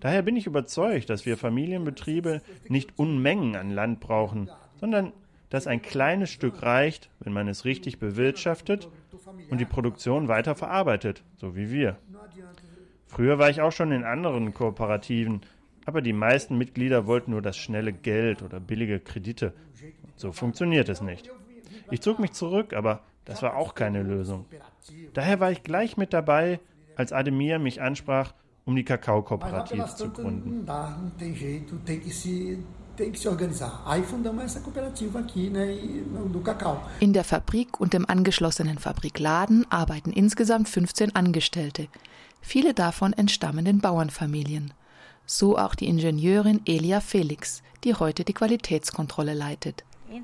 Daher 0.05 0.21
bin 0.21 0.37
ich 0.37 0.47
überzeugt, 0.47 1.09
dass 1.09 1.25
wir 1.25 1.39
Familienbetriebe 1.39 2.43
nicht 2.69 2.99
Unmengen 2.99 3.57
an 3.57 3.71
Land 3.71 4.01
brauchen, 4.01 4.51
sondern 4.79 5.15
dass 5.49 5.67
ein 5.67 5.81
kleines 5.81 6.29
Stück 6.29 6.63
reicht, 6.63 7.09
wenn 7.21 7.33
man 7.33 7.49
es 7.49 7.65
richtig 7.65 8.01
bewirtschaftet 8.01 8.91
und 9.49 9.63
die 9.63 9.65
Produktion 9.65 10.29
weiter 10.29 10.57
verarbeitet, 10.57 11.23
so 11.39 11.57
wie 11.57 11.71
wir. 11.71 11.97
Früher 13.07 13.39
war 13.39 13.49
ich 13.49 13.63
auch 13.63 13.73
schon 13.73 13.93
in 13.93 14.05
anderen 14.05 14.53
Kooperativen, 14.53 15.41
aber 15.87 16.03
die 16.03 16.13
meisten 16.13 16.59
Mitglieder 16.59 17.07
wollten 17.07 17.31
nur 17.31 17.41
das 17.41 17.57
schnelle 17.57 17.95
Geld 17.95 18.43
oder 18.43 18.61
billige 18.61 19.01
Kredite. 19.01 19.55
So 20.17 20.33
funktioniert 20.33 20.91
es 20.91 21.01
nicht. 21.01 21.31
Ich 21.91 22.03
zog 22.03 22.19
mich 22.19 22.33
zurück, 22.33 22.75
aber 22.75 23.01
das 23.25 23.41
war 23.41 23.57
auch 23.57 23.75
keine 23.75 24.03
Lösung. 24.03 24.45
Daher 25.15 25.41
war 25.41 25.51
ich 25.51 25.63
gleich 25.63 25.97
mit 25.97 26.13
dabei, 26.13 26.61
als 26.95 27.15
Ademir 27.15 27.59
mich 27.59 27.81
ansprach, 27.81 28.35
um 28.67 28.77
die 28.77 28.85
Kakaokooperative 28.85 29.87
zu 29.95 30.11
gründen. 30.11 30.67
In 37.01 37.13
der 37.13 37.25
Fabrik 37.25 37.81
und 37.81 37.93
dem 37.93 38.09
angeschlossenen 38.09 38.79
Fabrikladen 38.79 39.67
arbeiten 39.71 40.13
insgesamt 40.13 40.69
15 40.69 41.15
Angestellte. 41.17 41.89
Viele 42.41 42.75
davon 42.75 43.13
entstammen 43.13 43.65
den 43.65 43.81
Bauernfamilien. 43.81 44.73
So 45.27 45.59
auch 45.59 45.75
die 45.75 45.89
Ingenieurin 45.89 46.61
Elia 46.67 47.01
Felix, 47.01 47.63
die 47.83 47.95
heute 47.95 48.25
die 48.25 48.35
Qualitätskontrolle 48.35 49.35
leitet. 49.35 49.85
Die 50.11 50.23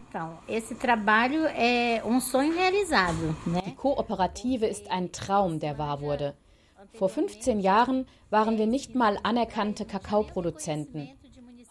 Kooperative 3.77 4.67
ist 4.67 4.91
ein 4.91 5.11
Traum, 5.13 5.59
der 5.59 5.79
wahr 5.79 6.01
wurde. 6.01 6.35
Vor 6.95 7.09
15 7.09 7.61
Jahren 7.61 8.07
waren 8.31 8.59
wir 8.59 8.67
nicht 8.67 8.95
mal 8.95 9.19
anerkannte 9.23 9.85
Kakaoproduzenten. 9.85 11.09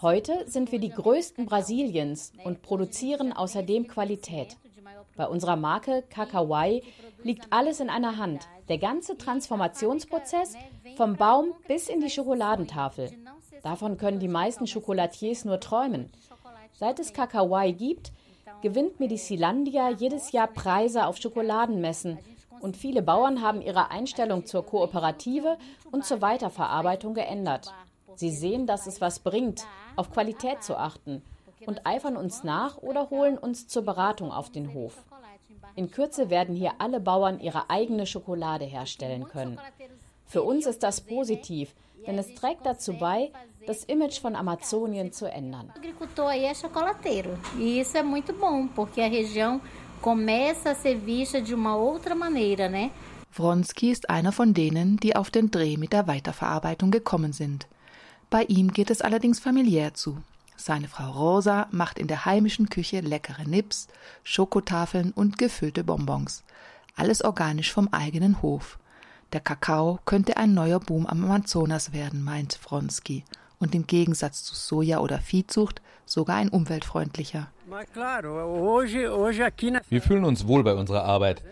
Heute 0.01 0.45
sind 0.47 0.71
wir 0.71 0.79
die 0.79 0.89
größten 0.89 1.45
Brasiliens 1.45 2.31
und 2.43 2.61
produzieren 2.61 3.33
außerdem 3.33 3.87
Qualität. 3.87 4.57
Bei 5.17 5.27
unserer 5.27 5.57
Marke 5.57 6.03
Kakawai 6.09 6.81
liegt 7.23 7.47
alles 7.51 7.79
in 7.81 7.89
einer 7.89 8.17
Hand. 8.17 8.47
Der 8.69 8.77
ganze 8.77 9.17
Transformationsprozess 9.17 10.55
vom 10.95 11.17
Baum 11.17 11.53
bis 11.67 11.89
in 11.89 11.99
die 11.99 12.09
Schokoladentafel. 12.09 13.11
Davon 13.61 13.97
können 13.97 14.19
die 14.19 14.29
meisten 14.29 14.65
Chocolatiers 14.65 15.43
nur 15.43 15.59
träumen. 15.59 16.09
Seit 16.71 16.99
es 16.99 17.11
Kakawai 17.11 17.71
gibt, 17.71 18.13
gewinnt 18.61 18.99
Medicilandia 18.99 19.89
jedes 19.89 20.31
Jahr 20.31 20.47
Preise 20.47 21.07
auf 21.07 21.17
Schokoladenmessen 21.17 22.19
und 22.61 22.77
viele 22.77 23.01
Bauern 23.01 23.41
haben 23.41 23.61
ihre 23.61 23.91
Einstellung 23.91 24.45
zur 24.45 24.65
Kooperative 24.65 25.57
und 25.91 26.05
zur 26.05 26.21
Weiterverarbeitung 26.21 27.13
geändert. 27.13 27.73
Sie 28.15 28.31
sehen, 28.31 28.67
dass 28.67 28.87
es 28.87 29.01
was 29.01 29.19
bringt, 29.19 29.65
auf 29.95 30.11
Qualität 30.11 30.63
zu 30.63 30.77
achten 30.77 31.21
und 31.65 31.85
eifern 31.85 32.17
uns 32.17 32.43
nach 32.43 32.77
oder 32.77 33.09
holen 33.09 33.37
uns 33.37 33.67
zur 33.67 33.83
Beratung 33.83 34.31
auf 34.31 34.49
den 34.49 34.73
Hof. 34.73 35.03
In 35.75 35.91
Kürze 35.91 36.29
werden 36.29 36.55
hier 36.55 36.73
alle 36.79 36.99
Bauern 36.99 37.39
ihre 37.39 37.69
eigene 37.69 38.05
Schokolade 38.05 38.65
herstellen 38.65 39.25
können. 39.25 39.59
Für 40.25 40.43
uns 40.43 40.65
ist 40.65 40.83
das 40.83 41.01
positiv, 41.01 41.73
denn 42.05 42.17
es 42.17 42.33
trägt 42.35 42.65
dazu 42.65 42.93
bei, 42.93 43.31
das 43.65 43.83
Image 43.83 44.19
von 44.19 44.35
Amazonien 44.35 45.11
zu 45.11 45.25
ändern. 45.31 45.71
agricultor 45.75 46.27
aí 46.29 46.45
é 46.45 46.55
chocolateiro. 46.55 47.37
E 47.57 47.79
isso 47.79 47.97
é 47.97 48.03
muito 48.03 48.33
bom, 48.33 48.67
porque 48.67 49.01
a 49.01 49.07
região 49.07 49.61
começa 50.01 50.71
a 50.71 50.75
ser 50.75 50.95
vista 50.95 51.41
de 51.41 51.53
uma 51.53 51.75
outra 51.75 52.15
maneira, 52.15 52.69
né? 52.69 52.91
Wronski 53.31 53.91
ist 53.91 54.09
einer 54.09 54.31
von 54.31 54.53
denen, 54.53 54.97
die 54.97 55.15
auf 55.15 55.29
den 55.29 55.51
Dreh 55.51 55.77
mit 55.77 55.93
der 55.93 56.07
Weiterverarbeitung 56.07 56.91
gekommen 56.91 57.31
sind. 57.31 57.67
Bei 58.29 58.43
ihm 58.43 58.71
geht 58.71 58.89
es 58.89 59.01
allerdings 59.01 59.39
familiär 59.39 59.93
zu. 59.93 60.17
Seine 60.55 60.87
Frau 60.87 61.11
Rosa 61.11 61.67
macht 61.71 61.99
in 61.99 62.07
der 62.07 62.25
heimischen 62.25 62.69
Küche 62.69 62.99
leckere 62.99 63.47
Nips, 63.47 63.87
Schokotafeln 64.23 65.11
und 65.11 65.37
gefüllte 65.37 65.83
Bonbons. 65.83 66.43
Alles 66.95 67.23
organisch 67.23 67.71
vom 67.71 67.87
eigenen 67.91 68.41
Hof. 68.41 68.77
Der 69.31 69.39
Kakao 69.39 69.99
könnte 70.05 70.37
ein 70.37 70.53
neuer 70.53 70.79
Boom 70.79 71.05
am 71.05 71.23
Amazonas 71.23 71.93
werden, 71.93 72.23
meint 72.23 72.59
Wronski. 72.63 73.23
Und 73.59 73.73
im 73.75 73.87
Gegensatz 73.87 74.43
zu 74.43 74.55
Soja- 74.55 74.99
oder 74.99 75.19
Viehzucht 75.19 75.81
sogar 76.05 76.37
ein 76.37 76.49
umweltfreundlicher. 76.49 77.47
Wir 79.89 80.01
fühlen 80.01 80.23
uns 80.23 80.47
wohl 80.47 80.63
bei 80.63 80.73
unserer 80.73 81.03
Arbeit. 81.03 81.43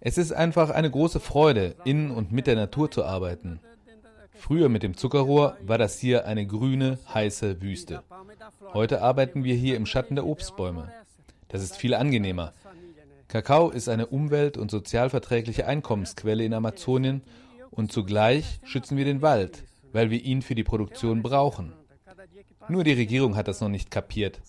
Es 0.00 0.16
ist 0.16 0.32
einfach 0.32 0.70
eine 0.70 0.90
große 0.90 1.20
Freude, 1.20 1.74
in 1.84 2.10
und 2.10 2.32
mit 2.32 2.46
der 2.46 2.56
Natur 2.56 2.90
zu 2.90 3.04
arbeiten. 3.04 3.60
Früher 4.34 4.68
mit 4.68 4.82
dem 4.82 4.96
Zuckerrohr 4.96 5.56
war 5.62 5.76
das 5.76 5.98
hier 5.98 6.26
eine 6.26 6.46
grüne, 6.46 6.98
heiße 7.12 7.60
Wüste. 7.60 8.02
Heute 8.72 9.02
arbeiten 9.02 9.44
wir 9.44 9.54
hier 9.54 9.76
im 9.76 9.86
Schatten 9.86 10.14
der 10.14 10.26
Obstbäume. 10.26 10.90
Das 11.48 11.62
ist 11.62 11.76
viel 11.76 11.94
angenehmer. 11.94 12.52
Kakao 13.28 13.70
ist 13.70 13.88
eine 13.88 14.06
umwelt- 14.06 14.56
und 14.56 14.70
sozialverträgliche 14.70 15.66
Einkommensquelle 15.66 16.44
in 16.44 16.54
Amazonien 16.54 17.22
und 17.70 17.92
zugleich 17.92 18.60
schützen 18.64 18.96
wir 18.96 19.04
den 19.04 19.20
Wald, 19.20 19.64
weil 19.92 20.10
wir 20.10 20.22
ihn 20.22 20.42
für 20.42 20.54
die 20.54 20.64
Produktion 20.64 21.22
brauchen. 21.22 21.72
Nur 22.68 22.84
die 22.84 22.92
Regierung 22.92 23.36
hat 23.36 23.48
das 23.48 23.60
noch 23.60 23.68
nicht 23.68 23.90
kapiert. 23.90 24.40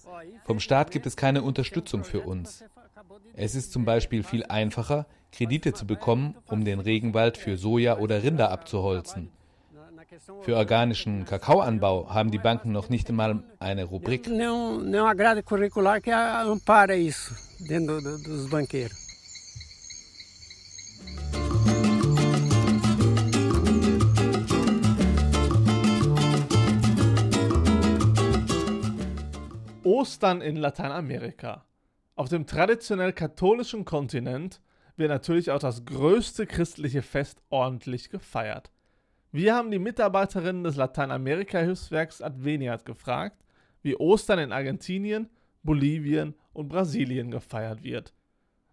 Vom 0.45 0.59
Staat 0.59 0.91
gibt 0.91 1.05
es 1.05 1.15
keine 1.15 1.41
Unterstützung 1.43 2.03
für 2.03 2.21
uns. 2.21 2.63
Es 3.33 3.53
ist 3.55 3.71
zum 3.71 3.85
Beispiel 3.85 4.23
viel 4.23 4.43
einfacher, 4.45 5.05
Kredite 5.31 5.73
zu 5.73 5.85
bekommen, 5.85 6.35
um 6.47 6.65
den 6.65 6.79
Regenwald 6.79 7.37
für 7.37 7.57
Soja 7.57 7.97
oder 7.99 8.23
Rinder 8.23 8.49
abzuholzen. 8.51 9.29
Für 10.41 10.55
organischen 10.55 11.25
Kakaoanbau 11.25 12.09
haben 12.09 12.31
die 12.31 12.37
Banken 12.39 12.71
noch 12.71 12.89
nicht 12.89 13.09
einmal 13.09 13.43
eine 13.59 13.83
Rubrik. 13.83 14.27
Há 14.27 15.13
grade 15.13 15.43
curricular 15.43 15.99
que 16.01 16.13
ampara 16.13 16.95
isso 16.95 17.35
dentro 17.59 17.99
do- 18.01 18.17
dos. 18.17 18.49
Ostern 29.97 30.41
in 30.41 30.57
Lateinamerika. 30.57 31.65
Auf 32.13 32.29
dem 32.29 32.45
traditionell 32.45 33.13
katholischen 33.13 33.83
Kontinent 33.83 34.61
wird 34.95 35.09
natürlich 35.09 35.49
auch 35.49 35.57
das 35.57 35.85
größte 35.85 36.45
christliche 36.45 37.01
Fest 37.01 37.41
ordentlich 37.49 38.11
gefeiert. 38.11 38.69
Wir 39.31 39.55
haben 39.55 39.71
die 39.71 39.79
Mitarbeiterinnen 39.79 40.63
des 40.63 40.75
Lateinamerika-Hilfswerks 40.75 42.21
Adveniat 42.21 42.85
gefragt, 42.85 43.43
wie 43.81 43.95
Ostern 43.95 44.37
in 44.37 44.51
Argentinien, 44.51 45.31
Bolivien 45.63 46.35
und 46.53 46.69
Brasilien 46.69 47.31
gefeiert 47.31 47.81
wird. 47.81 48.13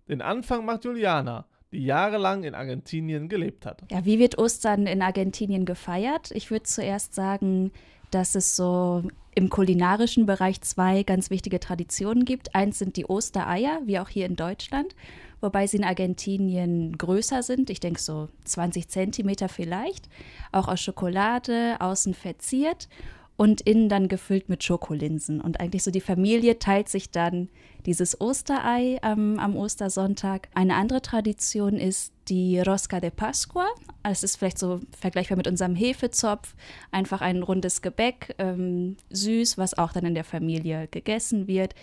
Den 0.07 0.21
Anfang 0.21 0.66
macht 0.66 0.85
Juliana, 0.85 1.47
die 1.73 1.87
jahrelang 1.87 2.45
in 2.45 2.54
Argentinien 2.54 3.31
gelebt 3.31 3.64
hat. 3.64 3.83
Ja, 3.90 4.04
wie 4.04 4.19
wird 4.19 4.37
Ostern 4.37 4.87
in 4.87 5.00
Argentinien 5.00 5.64
gefeiert? 5.64 6.33
Ich 6.33 6.50
würde 6.50 6.64
zuerst 6.64 7.14
sagen, 7.14 7.73
dass 8.11 8.35
es 8.35 8.57
so 8.57 9.04
im 9.35 9.50
kulinarischen 9.50 10.26
Bereich 10.26 10.61
zwei 10.61 11.03
ganz 11.03 11.31
wichtige 11.31 11.61
Traditionen 11.61 12.25
gibt. 12.25 12.55
Eins 12.55 12.79
sind 12.79 12.97
die 12.97 13.07
Ostereier, 13.07 13.81
wie 13.85 13.99
auch 13.99 14.09
hier 14.09 14.26
in 14.26 14.37
Deutschland, 14.37 14.95
wobei 15.41 15.67
sie 15.67 15.79
in 15.79 15.85
Argentinien 15.85 16.97
größer 16.97 17.43
sind. 17.43 17.71
Ich 17.71 17.81
denke 17.81 18.00
so 18.00 18.29
20 18.45 18.88
Zentimeter 18.88 19.49
vielleicht. 19.49 20.09
Auch 20.53 20.69
aus 20.69 20.81
Schokolade, 20.81 21.76
außen 21.81 22.14
verziert 22.14 22.88
und 23.37 23.61
innen 23.62 23.88
dann 23.88 24.09
gefüllt 24.09 24.49
mit 24.49 24.62
Schokolinsen. 24.62 25.41
Und 25.41 25.61
eigentlich 25.61 25.83
so 25.83 25.91
die 25.91 26.00
Familie 26.00 26.59
teilt 26.59 26.88
sich 26.88 27.11
dann 27.11 27.49
dieses 27.85 28.21
Osterei 28.21 29.00
ähm, 29.03 29.38
am 29.38 29.57
Ostersonntag. 29.57 30.49
Eine 30.55 30.76
andere 30.76 31.03
Tradition 31.03 31.75
ist 31.75 32.12
die 32.29 32.61
Rosca 32.61 33.00
de 33.00 33.11
Pascua. 33.11 33.67
Es 34.03 34.23
ist 34.23 34.37
vielleicht 34.37 34.59
so 34.59 34.81
vergleichbar 34.99 35.37
mit 35.37 35.49
unserem 35.49 35.75
Hefezopf. 35.75 36.55
Einfach 36.93 37.21
ein 37.21 37.43
rundes 37.43 37.83
Gebäck, 37.83 38.35
ähm, 38.38 38.97
süß, 39.11 39.59
was 39.59 39.76
auch 39.76 39.93
dann 39.93 40.07
in 40.07 40.14
der 40.14 40.25
Familie 40.25 40.87
gegessen 40.91 41.49
wird. 41.49 41.75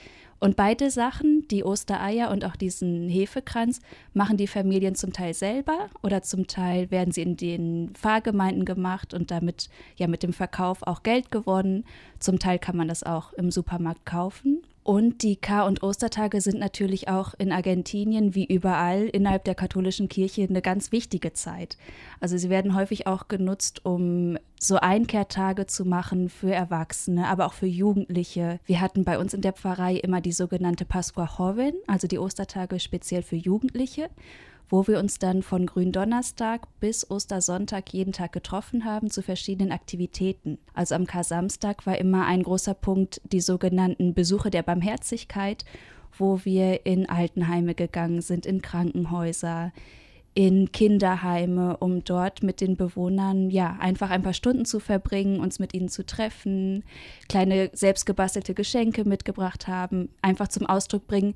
Und 0.43 0.55
beide 0.55 0.89
Sachen, 0.89 1.47
die 1.51 1.63
Ostereier 1.63 2.31
und 2.31 2.43
auch 2.45 2.55
diesen 2.55 3.07
Hefekranz, 3.07 3.79
machen 4.15 4.37
die 4.37 4.47
Familien 4.47 4.95
zum 4.95 5.13
Teil 5.13 5.35
selber 5.35 5.91
oder 6.01 6.23
zum 6.23 6.47
Teil 6.47 6.89
werden 6.89 7.11
sie 7.11 7.21
in 7.21 7.37
den 7.37 7.91
Pfarrgemeinden 7.93 8.65
gemacht 8.65 9.13
und 9.13 9.29
damit 9.29 9.69
ja 9.97 10.07
mit 10.07 10.23
dem 10.23 10.33
Verkauf 10.33 10.81
auch 10.81 11.03
Geld 11.03 11.29
gewonnen. 11.29 11.85
Zum 12.17 12.39
Teil 12.39 12.57
kann 12.57 12.75
man 12.75 12.87
das 12.87 13.03
auch 13.03 13.33
im 13.33 13.51
Supermarkt 13.51 14.03
kaufen. 14.07 14.63
Und 14.83 15.21
die 15.21 15.35
Kar- 15.35 15.67
und 15.67 15.83
Ostertage 15.83 16.41
sind 16.41 16.57
natürlich 16.57 17.07
auch 17.07 17.35
in 17.37 17.51
Argentinien 17.51 18.33
wie 18.33 18.45
überall 18.45 19.03
innerhalb 19.03 19.43
der 19.43 19.53
katholischen 19.53 20.09
Kirche 20.09 20.43
eine 20.43 20.61
ganz 20.61 20.91
wichtige 20.91 21.33
Zeit. 21.33 21.77
Also 22.19 22.37
sie 22.37 22.49
werden 22.49 22.75
häufig 22.75 23.05
auch 23.05 23.27
genutzt, 23.27 23.85
um 23.85 24.37
so 24.59 24.77
Einkehrtage 24.77 25.67
zu 25.67 25.85
machen 25.85 26.29
für 26.29 26.51
Erwachsene, 26.51 27.27
aber 27.27 27.45
auch 27.45 27.53
für 27.53 27.67
Jugendliche. 27.67 28.59
Wir 28.65 28.81
hatten 28.81 29.03
bei 29.03 29.19
uns 29.19 29.35
in 29.35 29.41
der 29.41 29.53
Pfarrei 29.53 29.95
immer 29.97 30.19
die 30.19 30.31
sogenannte 30.31 30.85
Pascua 30.85 31.29
Joven, 31.37 31.73
also 31.85 32.07
die 32.07 32.19
Ostertage 32.19 32.79
speziell 32.79 33.21
für 33.21 33.35
Jugendliche 33.35 34.09
wo 34.69 34.87
wir 34.87 34.99
uns 34.99 35.19
dann 35.19 35.43
von 35.43 35.65
Gründonnerstag 35.65 36.67
bis 36.79 37.09
Ostersonntag 37.09 37.93
jeden 37.93 38.13
Tag 38.13 38.31
getroffen 38.31 38.85
haben 38.85 39.09
zu 39.09 39.21
verschiedenen 39.21 39.71
Aktivitäten. 39.71 40.57
Also 40.73 40.95
am 40.95 41.05
Kar-Samstag 41.05 41.85
war 41.85 41.97
immer 41.97 42.25
ein 42.25 42.43
großer 42.43 42.73
Punkt 42.73 43.21
die 43.31 43.41
sogenannten 43.41 44.13
Besuche 44.13 44.49
der 44.49 44.63
Barmherzigkeit, 44.63 45.65
wo 46.17 46.43
wir 46.43 46.85
in 46.85 47.09
Altenheime 47.09 47.75
gegangen 47.75 48.21
sind, 48.21 48.45
in 48.45 48.61
Krankenhäuser, 48.61 49.71
in 50.33 50.71
Kinderheime, 50.71 51.77
um 51.77 52.03
dort 52.03 52.41
mit 52.41 52.61
den 52.61 52.77
Bewohnern 52.77 53.49
ja 53.49 53.77
einfach 53.79 54.09
ein 54.09 54.23
paar 54.23 54.33
Stunden 54.33 54.63
zu 54.63 54.79
verbringen, 54.79 55.41
uns 55.41 55.59
mit 55.59 55.73
ihnen 55.73 55.89
zu 55.89 56.05
treffen, 56.05 56.83
kleine 57.27 57.69
selbstgebastelte 57.73 58.53
Geschenke 58.53 59.03
mitgebracht 59.03 59.67
haben, 59.67 60.09
einfach 60.21 60.47
zum 60.47 60.65
Ausdruck 60.67 61.05
bringen, 61.07 61.35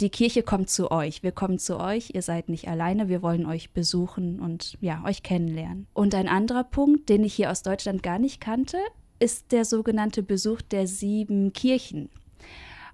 die 0.00 0.10
Kirche 0.10 0.42
kommt 0.42 0.70
zu 0.70 0.90
euch. 0.90 1.22
Wir 1.22 1.32
kommen 1.32 1.58
zu 1.58 1.78
euch. 1.78 2.10
Ihr 2.14 2.22
seid 2.22 2.48
nicht 2.48 2.68
alleine. 2.68 3.08
Wir 3.08 3.22
wollen 3.22 3.46
euch 3.46 3.70
besuchen 3.72 4.40
und 4.40 4.76
ja, 4.80 5.02
euch 5.04 5.22
kennenlernen. 5.22 5.86
Und 5.92 6.14
ein 6.14 6.28
anderer 6.28 6.64
Punkt, 6.64 7.08
den 7.08 7.24
ich 7.24 7.34
hier 7.34 7.50
aus 7.50 7.62
Deutschland 7.62 8.02
gar 8.02 8.18
nicht 8.18 8.40
kannte, 8.40 8.78
ist 9.18 9.52
der 9.52 9.64
sogenannte 9.64 10.22
Besuch 10.22 10.62
der 10.62 10.86
sieben 10.86 11.52
Kirchen. 11.52 12.08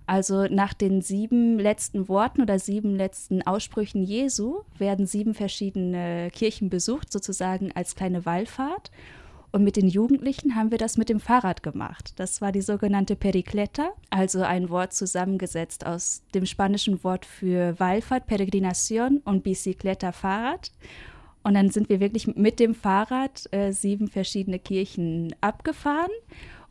Also 0.06 0.46
nach 0.46 0.72
den 0.72 1.02
sieben 1.02 1.58
letzten 1.58 2.08
Worten 2.08 2.40
oder 2.40 2.58
sieben 2.58 2.96
letzten 2.96 3.42
Aussprüchen 3.42 4.02
Jesu 4.02 4.60
werden 4.78 5.06
sieben 5.06 5.34
verschiedene 5.34 6.30
Kirchen 6.32 6.70
besucht, 6.70 7.12
sozusagen 7.12 7.72
als 7.72 7.94
kleine 7.94 8.24
Wallfahrt. 8.24 8.90
Und 9.50 9.64
mit 9.64 9.76
den 9.76 9.88
Jugendlichen 9.88 10.54
haben 10.54 10.70
wir 10.70 10.78
das 10.78 10.98
mit 10.98 11.08
dem 11.08 11.20
Fahrrad 11.20 11.62
gemacht. 11.62 12.12
Das 12.16 12.40
war 12.42 12.52
die 12.52 12.60
sogenannte 12.60 13.16
Pericleta, 13.16 13.90
also 14.10 14.42
ein 14.42 14.68
Wort 14.68 14.92
zusammengesetzt 14.92 15.86
aus 15.86 16.22
dem 16.34 16.44
spanischen 16.44 17.02
Wort 17.02 17.24
für 17.24 17.78
Wallfahrt, 17.80 18.26
Peregrinación 18.26 19.22
und 19.24 19.44
Bicicleta, 19.44 20.12
Fahrrad. 20.12 20.70
Und 21.42 21.54
dann 21.54 21.70
sind 21.70 21.88
wir 21.88 21.98
wirklich 22.00 22.26
mit 22.26 22.60
dem 22.60 22.74
Fahrrad 22.74 23.50
äh, 23.52 23.72
sieben 23.72 24.08
verschiedene 24.08 24.58
Kirchen 24.58 25.34
abgefahren 25.40 26.10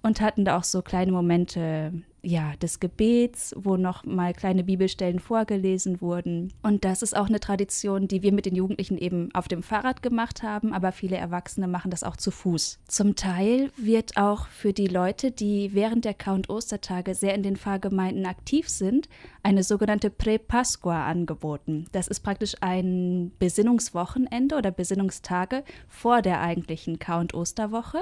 und 0.03 0.22
hatten 0.22 0.46
da 0.46 0.57
auch 0.57 0.63
so 0.63 0.84
kleine 0.84 1.12
Momente 1.12 1.93
ja, 2.27 2.53
des 2.62 2.81
Gebets, 2.81 3.55
wo 3.57 3.77
noch 3.77 4.03
mal 4.03 4.34
kleine 4.34 4.65
Bibelstellen 4.65 5.19
vorgelesen 5.19 6.01
wurden. 6.01 6.51
Und 6.62 6.84
das 6.84 7.01
ist 7.01 7.15
auch 7.15 7.27
eine 7.27 7.39
Tradition, 7.39 8.10
die 8.10 8.22
wir 8.22 8.34
mit 8.34 8.46
den 8.46 8.55
Jugendlichen 8.55 8.98
eben 8.98 9.34
auf 9.34 9.48
dem 9.48 9.63
Fahrrad 9.63 10.01
gemacht 10.01 10.43
haben, 10.43 10.74
aber 10.74 10.91
viele 10.91 11.15
Erwachsene 11.15 11.69
machen 11.69 11.89
das 11.89 12.03
auch 12.03 12.17
zu 12.17 12.31
Fuß. 12.31 12.79
Zum 12.86 13.15
Teil 13.15 13.72
wird 13.77 14.17
auch 14.17 14.48
für 14.48 14.74
die 14.74 14.88
Leute, 14.88 15.31
die 15.31 15.74
während 15.74 16.03
der 16.03 16.13
Count 16.13 16.50
Ostertage 16.50 17.15
sehr 17.15 17.34
in 17.34 17.43
den 17.43 17.55
Pfarrgemeinden 17.55 18.25
aktiv 18.25 18.67
sind, 18.67 19.07
eine 19.41 19.63
sogenannte 19.63 20.10
Pre-Pasqua 20.10 21.05
angeboten. 21.05 21.86
Das 21.93 22.10
ist 22.10 22.19
praktisch 22.19 22.55
ein 22.60 23.31
Besinnungswochenende 23.39 24.57
oder 24.57 24.72
Besinnungstage 24.72 25.63
vor 25.88 26.22
der 26.22 26.41
eigentlichen 26.41 27.00
Count 27.00 27.34
Osterwoche 27.34 28.00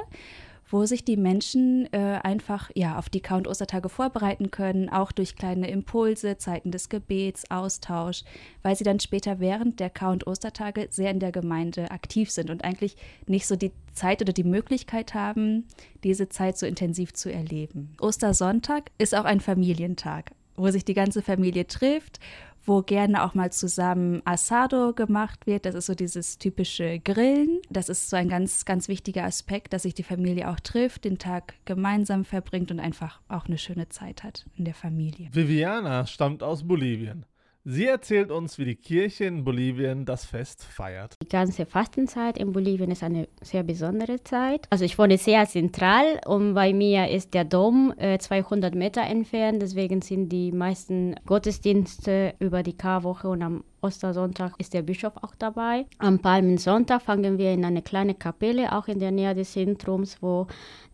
wo 0.69 0.85
sich 0.85 1.05
die 1.05 1.17
Menschen 1.17 1.91
äh, 1.93 2.19
einfach 2.23 2.71
ja 2.73 2.97
auf 2.97 3.09
die 3.09 3.21
Count 3.21 3.47
Ostertage 3.47 3.89
vorbereiten 3.89 4.51
können, 4.51 4.89
auch 4.89 5.11
durch 5.11 5.35
kleine 5.35 5.69
Impulse, 5.69 6.37
Zeiten 6.37 6.71
des 6.71 6.89
Gebets, 6.89 7.49
Austausch, 7.51 8.23
weil 8.63 8.75
sie 8.75 8.83
dann 8.83 8.99
später 8.99 9.39
während 9.39 9.79
der 9.79 9.89
Count 9.89 10.25
Ostertage 10.27 10.87
sehr 10.89 11.11
in 11.11 11.19
der 11.19 11.31
Gemeinde 11.31 11.91
aktiv 11.91 12.31
sind 12.31 12.49
und 12.49 12.63
eigentlich 12.63 12.95
nicht 13.27 13.47
so 13.47 13.55
die 13.55 13.71
Zeit 13.93 14.21
oder 14.21 14.33
die 14.33 14.43
Möglichkeit 14.43 15.13
haben, 15.13 15.65
diese 16.03 16.29
Zeit 16.29 16.57
so 16.57 16.65
intensiv 16.65 17.13
zu 17.13 17.31
erleben. 17.31 17.95
Ostersonntag 17.99 18.91
ist 18.97 19.15
auch 19.15 19.25
ein 19.25 19.39
Familientag, 19.39 20.31
wo 20.55 20.69
sich 20.71 20.83
die 20.83 20.93
ganze 20.93 21.21
Familie 21.21 21.67
trifft 21.67 22.19
wo 22.65 22.81
gerne 22.81 23.23
auch 23.23 23.33
mal 23.33 23.51
zusammen 23.51 24.21
Asado 24.25 24.93
gemacht 24.93 25.47
wird. 25.47 25.65
Das 25.65 25.75
ist 25.75 25.85
so 25.85 25.95
dieses 25.95 26.37
typische 26.37 26.99
Grillen. 26.99 27.61
Das 27.69 27.89
ist 27.89 28.09
so 28.09 28.17
ein 28.17 28.29
ganz, 28.29 28.65
ganz 28.65 28.87
wichtiger 28.87 29.23
Aspekt, 29.23 29.73
dass 29.73 29.83
sich 29.83 29.93
die 29.93 30.03
Familie 30.03 30.49
auch 30.49 30.59
trifft, 30.59 31.05
den 31.05 31.17
Tag 31.17 31.55
gemeinsam 31.65 32.25
verbringt 32.25 32.71
und 32.71 32.79
einfach 32.79 33.21
auch 33.27 33.45
eine 33.45 33.57
schöne 33.57 33.89
Zeit 33.89 34.23
hat 34.23 34.45
in 34.55 34.65
der 34.65 34.73
Familie. 34.73 35.29
Viviana 35.31 36.05
stammt 36.05 36.43
aus 36.43 36.67
Bolivien. 36.67 37.25
Sie 37.67 37.87
erzählt 37.87 38.29
uns, 38.29 38.59
wie 38.59 38.65
die 38.65 38.75
Kirche 38.75 39.25
in 39.25 39.43
Bolivien 39.43 40.05
das 40.05 40.23
Fest 40.23 40.63
feiert. 40.63 41.15
Die 41.23 41.27
ganze 41.27 41.65
Fastenzeit 41.65 42.37
in 42.37 42.51
Bolivien 42.51 42.91
ist 42.91 43.01
eine 43.01 43.27
sehr 43.41 43.63
besondere 43.63 44.23
Zeit. 44.23 44.67
Also 44.69 44.85
ich 44.85 44.99
wohne 44.99 45.17
sehr 45.17 45.47
zentral 45.47 46.21
und 46.27 46.53
bei 46.53 46.73
mir 46.73 47.09
ist 47.09 47.33
der 47.33 47.43
Dom 47.43 47.91
äh, 47.97 48.19
200 48.19 48.75
Meter 48.75 49.01
entfernt. 49.01 49.63
Deswegen 49.63 50.03
sind 50.03 50.29
die 50.29 50.51
meisten 50.51 51.15
Gottesdienste 51.25 52.35
über 52.37 52.61
die 52.61 52.77
Karwoche 52.77 53.29
und 53.29 53.41
am 53.41 53.63
Ostersonntag 53.81 54.53
ist 54.59 54.75
der 54.75 54.83
Bischof 54.83 55.13
auch 55.23 55.33
dabei. 55.33 55.87
Am 55.97 56.19
Palmensonntag 56.19 57.01
fangen 57.01 57.39
wir 57.39 57.51
in 57.51 57.65
eine 57.65 57.81
kleine 57.81 58.13
Kapelle, 58.13 58.73
auch 58.73 58.87
in 58.87 58.99
der 58.99 59.09
Nähe 59.09 59.33
des 59.33 59.53
Zentrums, 59.53 60.21
wo 60.21 60.45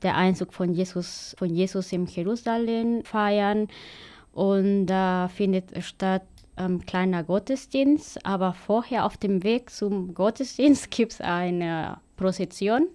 der 0.03 0.15
Einzug 0.15 0.53
von 0.53 0.73
Jesus, 0.73 1.35
von 1.37 1.53
Jesus 1.53 1.91
im 1.91 2.05
Jerusalem 2.05 3.03
feiern. 3.03 3.67
Und 4.33 4.85
da 4.85 5.27
findet 5.27 5.83
statt 5.83 6.23
ähm, 6.57 6.85
kleiner 6.85 7.23
Gottesdienst, 7.23 8.25
aber 8.25 8.53
vorher 8.53 9.05
auf 9.05 9.17
dem 9.17 9.43
Weg 9.43 9.69
zum 9.69 10.13
Gottesdienst 10.13 10.91
gibt 10.91 11.13
es 11.13 11.21
eine 11.21 11.99
Prozession 12.17 12.87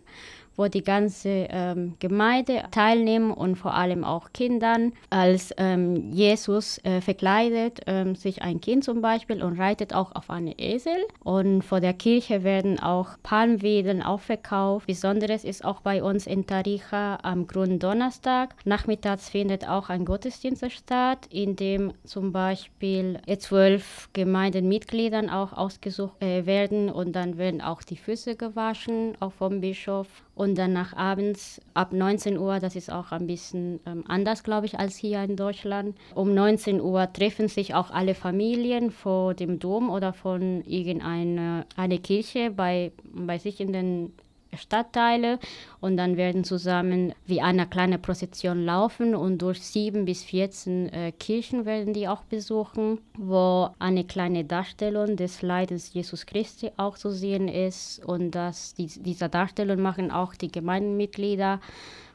wo 0.56 0.68
die 0.68 0.82
ganze 0.82 1.46
ähm, 1.50 1.94
Gemeinde 1.98 2.64
teilnehmen 2.70 3.30
und 3.30 3.56
vor 3.56 3.74
allem 3.74 4.04
auch 4.04 4.32
Kindern 4.32 4.92
als 5.10 5.54
ähm, 5.58 6.12
Jesus 6.12 6.78
äh, 6.84 7.00
verkleidet, 7.00 7.80
ähm, 7.86 8.14
sich 8.14 8.42
ein 8.42 8.60
Kind 8.60 8.84
zum 8.84 9.00
Beispiel 9.00 9.42
und 9.42 9.58
reitet 9.58 9.94
auch 9.94 10.14
auf 10.14 10.30
einen 10.30 10.54
Esel. 10.56 10.96
Und 11.22 11.62
vor 11.62 11.80
der 11.80 11.94
Kirche 11.94 12.44
werden 12.44 12.78
auch 12.80 13.10
Palmwedeln 13.22 14.02
aufverkauft. 14.02 14.86
Besonderes 14.86 15.44
ist 15.44 15.64
auch 15.64 15.80
bei 15.80 16.02
uns 16.02 16.26
in 16.26 16.46
Tarija 16.46 17.18
am 17.22 17.46
Gründonnerstag. 17.46 18.54
Nachmittags 18.64 19.28
findet 19.28 19.68
auch 19.68 19.88
ein 19.88 20.04
Gottesdienst 20.04 20.70
statt, 20.70 21.26
in 21.30 21.56
dem 21.56 21.92
zum 22.04 22.32
Beispiel 22.32 23.20
zwölf 23.38 24.08
Gemeindenmitgliedern 24.12 25.30
auch 25.30 25.52
ausgesucht 25.52 26.22
äh, 26.22 26.46
werden 26.46 26.88
und 26.90 27.12
dann 27.12 27.38
werden 27.38 27.60
auch 27.60 27.82
die 27.82 27.96
Füße 27.96 28.36
gewaschen, 28.36 29.14
auch 29.20 29.32
vom 29.32 29.60
Bischof 29.60 30.06
und 30.36 30.56
danach 30.58 30.94
abends 30.94 31.62
ab 31.72 31.92
19 31.92 32.38
Uhr, 32.38 32.60
das 32.60 32.76
ist 32.76 32.92
auch 32.92 33.10
ein 33.10 33.26
bisschen 33.26 33.80
ähm, 33.86 34.04
anders, 34.06 34.44
glaube 34.44 34.66
ich, 34.66 34.78
als 34.78 34.94
hier 34.96 35.22
in 35.24 35.34
Deutschland. 35.34 35.96
Um 36.14 36.34
19 36.34 36.80
Uhr 36.80 37.10
treffen 37.10 37.48
sich 37.48 37.74
auch 37.74 37.90
alle 37.90 38.14
Familien 38.14 38.90
vor 38.90 39.32
dem 39.32 39.58
Dom 39.58 39.88
oder 39.88 40.12
von 40.12 40.62
irgendeiner 40.64 41.64
eine 41.74 41.98
Kirche 41.98 42.50
bei, 42.50 42.92
bei 43.14 43.38
sich 43.38 43.60
in 43.60 43.72
den 43.72 44.12
Stadtteile 44.56 45.38
und 45.80 45.96
dann 45.96 46.16
werden 46.16 46.44
zusammen 46.44 47.14
wie 47.26 47.40
eine 47.40 47.66
kleine 47.66 47.98
Prozession 47.98 48.64
laufen 48.64 49.14
und 49.14 49.38
durch 49.38 49.62
sieben 49.62 50.04
bis 50.04 50.24
14 50.24 50.88
äh, 50.88 51.12
Kirchen 51.12 51.64
werden 51.64 51.92
die 51.92 52.08
auch 52.08 52.22
besuchen, 52.24 52.98
wo 53.16 53.70
eine 53.78 54.04
kleine 54.04 54.44
Darstellung 54.44 55.16
des 55.16 55.42
Leidens 55.42 55.92
Jesus 55.92 56.26
Christi 56.26 56.70
auch 56.76 56.96
zu 56.98 57.10
sehen 57.10 57.48
ist 57.48 58.04
und 58.04 58.32
dass 58.32 58.74
die, 58.74 58.86
diese 58.86 59.28
Darstellung 59.28 59.80
machen 59.80 60.10
auch 60.10 60.34
die 60.34 60.50
Gemeindemitglieder 60.50 61.60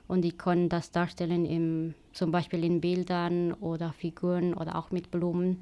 und 0.07 0.23
die 0.23 0.33
können 0.33 0.67
das 0.67 0.91
darstellen 0.91 1.45
im, 1.45 1.93
zum 2.11 2.31
Beispiel 2.31 2.65
in 2.65 2.81
Bildern 2.81 3.53
oder 3.53 3.93
Figuren 3.93 4.53
oder 4.53 4.75
auch 4.75 4.91
mit 4.91 5.09
Blumen. 5.09 5.61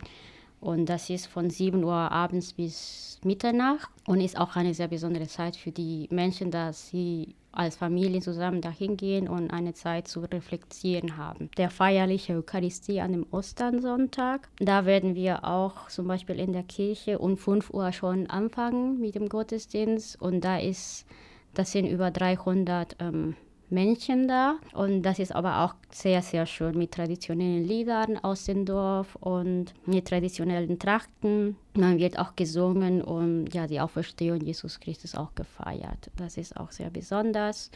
Und 0.61 0.87
das 0.87 1.09
ist 1.09 1.27
von 1.27 1.49
7 1.49 1.83
Uhr 1.83 1.93
abends 1.93 2.53
bis 2.53 3.19
Mitternacht 3.23 3.89
und 4.07 4.21
ist 4.21 4.37
auch 4.37 4.55
eine 4.55 4.73
sehr 4.73 4.87
besondere 4.87 5.27
Zeit 5.27 5.55
für 5.55 5.71
die 5.71 6.07
Menschen, 6.11 6.51
dass 6.51 6.89
sie 6.89 7.35
als 7.51 7.75
Familie 7.75 8.21
zusammen 8.21 8.61
dahin 8.61 8.95
gehen 8.95 9.27
und 9.27 9.51
eine 9.51 9.73
Zeit 9.73 10.07
zu 10.07 10.21
reflektieren 10.21 11.17
haben. 11.17 11.49
Der 11.57 11.69
feierliche 11.69 12.37
Eucharistie 12.37 13.01
an 13.01 13.11
dem 13.11 13.25
Osternsonntag, 13.31 14.49
da 14.59 14.85
werden 14.85 15.15
wir 15.15 15.43
auch 15.45 15.87
zum 15.89 16.07
Beispiel 16.07 16.39
in 16.39 16.53
der 16.53 16.63
Kirche 16.63 17.19
um 17.19 17.37
5 17.37 17.71
Uhr 17.71 17.91
schon 17.91 18.29
anfangen 18.29 18.99
mit 18.99 19.15
dem 19.15 19.29
Gottesdienst 19.29 20.21
und 20.21 20.41
da 20.41 20.59
ist, 20.59 21.05
das 21.53 21.71
sind 21.71 21.87
über 21.87 22.11
300 22.11 22.95
ähm, 22.99 23.35
Männchen 23.71 24.27
da. 24.27 24.55
Und 24.73 25.03
das 25.03 25.19
ist 25.19 25.33
aber 25.33 25.63
auch 25.63 25.75
sehr, 25.91 26.21
sehr 26.21 26.45
schön 26.45 26.77
mit 26.77 26.91
traditionellen 26.91 27.63
Liedern 27.63 28.17
aus 28.17 28.45
dem 28.45 28.65
Dorf 28.65 29.15
und 29.17 29.73
mit 29.85 30.07
traditionellen 30.07 30.79
Trachten. 30.79 31.55
Man 31.75 31.99
wird 31.99 32.17
auch 32.17 32.35
gesungen 32.35 33.01
und 33.01 33.53
ja, 33.53 33.67
die 33.67 33.79
Auferstehung 33.79 34.41
Jesus 34.41 34.79
Christus 34.79 35.15
auch 35.15 35.33
gefeiert. 35.35 36.09
Das 36.17 36.37
ist 36.37 36.57
auch 36.57 36.71
sehr 36.71 36.89
besonders. 36.89 37.71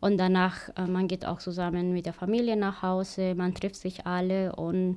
Und 0.00 0.18
danach, 0.18 0.68
äh, 0.76 0.86
man 0.86 1.08
geht 1.08 1.24
auch 1.24 1.38
zusammen 1.38 1.92
mit 1.92 2.06
der 2.06 2.12
Familie 2.12 2.56
nach 2.56 2.82
Hause, 2.82 3.34
man 3.34 3.54
trifft 3.54 3.76
sich 3.76 4.06
alle 4.06 4.54
und 4.54 4.96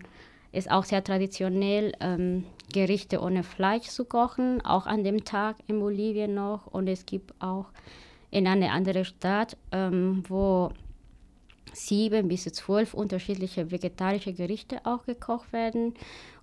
ist 0.52 0.72
auch 0.72 0.84
sehr 0.84 1.04
traditionell, 1.04 1.94
ähm, 2.00 2.44
Gerichte 2.74 3.22
ohne 3.22 3.44
Fleisch 3.44 3.88
zu 3.88 4.06
kochen, 4.06 4.62
auch 4.66 4.86
an 4.86 5.04
dem 5.04 5.24
Tag 5.24 5.56
in 5.68 5.80
Bolivien 5.80 6.34
noch. 6.34 6.68
Und 6.68 6.88
es 6.88 7.06
gibt 7.06 7.34
auch 7.42 7.68
in 8.32 8.48
einer 8.48 8.72
anderen 8.72 9.06
Stadt, 9.06 9.58
ähm, 9.72 10.24
wo 10.28 10.72
sieben 11.74 12.28
bis 12.28 12.44
zwölf 12.46 12.94
unterschiedliche 12.94 13.72
vegetarische 13.72 14.34
Gerichte 14.34 14.86
auch 14.86 15.06
gekocht 15.06 15.54
werden. 15.54 15.94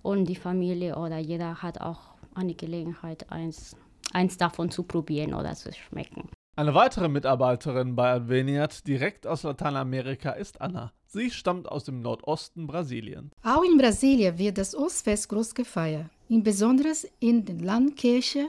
Und 0.01 0.25
die 0.25 0.35
Familie 0.35 0.95
oder 0.95 1.17
jeder 1.17 1.61
hat 1.61 1.81
auch 1.81 2.15
eine 2.33 2.53
Gelegenheit, 2.53 3.31
eins, 3.31 3.75
eins 4.13 4.37
davon 4.37 4.71
zu 4.71 4.83
probieren 4.83 5.33
oder 5.33 5.53
zu 5.53 5.71
schmecken. 5.73 6.29
Eine 6.57 6.73
weitere 6.73 7.09
Mitarbeiterin 7.09 7.95
bei 7.95 8.11
Adveniat 8.11 8.87
direkt 8.87 9.27
aus 9.27 9.43
Lateinamerika 9.43 10.31
ist 10.31 10.61
Anna. 10.61 10.93
Sie 11.05 11.29
stammt 11.29 11.67
aus 11.67 11.83
dem 11.83 11.99
Nordosten 11.99 12.65
Brasiliens. 12.65 13.31
Auch 13.43 13.63
in 13.63 13.77
Brasília 13.77 14.37
wird 14.37 14.57
das 14.57 14.73
Ostfest 14.73 15.27
groß 15.27 15.53
gefeiert, 15.53 16.09
insbesondere 16.29 16.93
in 17.19 17.43
den 17.43 17.59
Landkirche, 17.59 18.47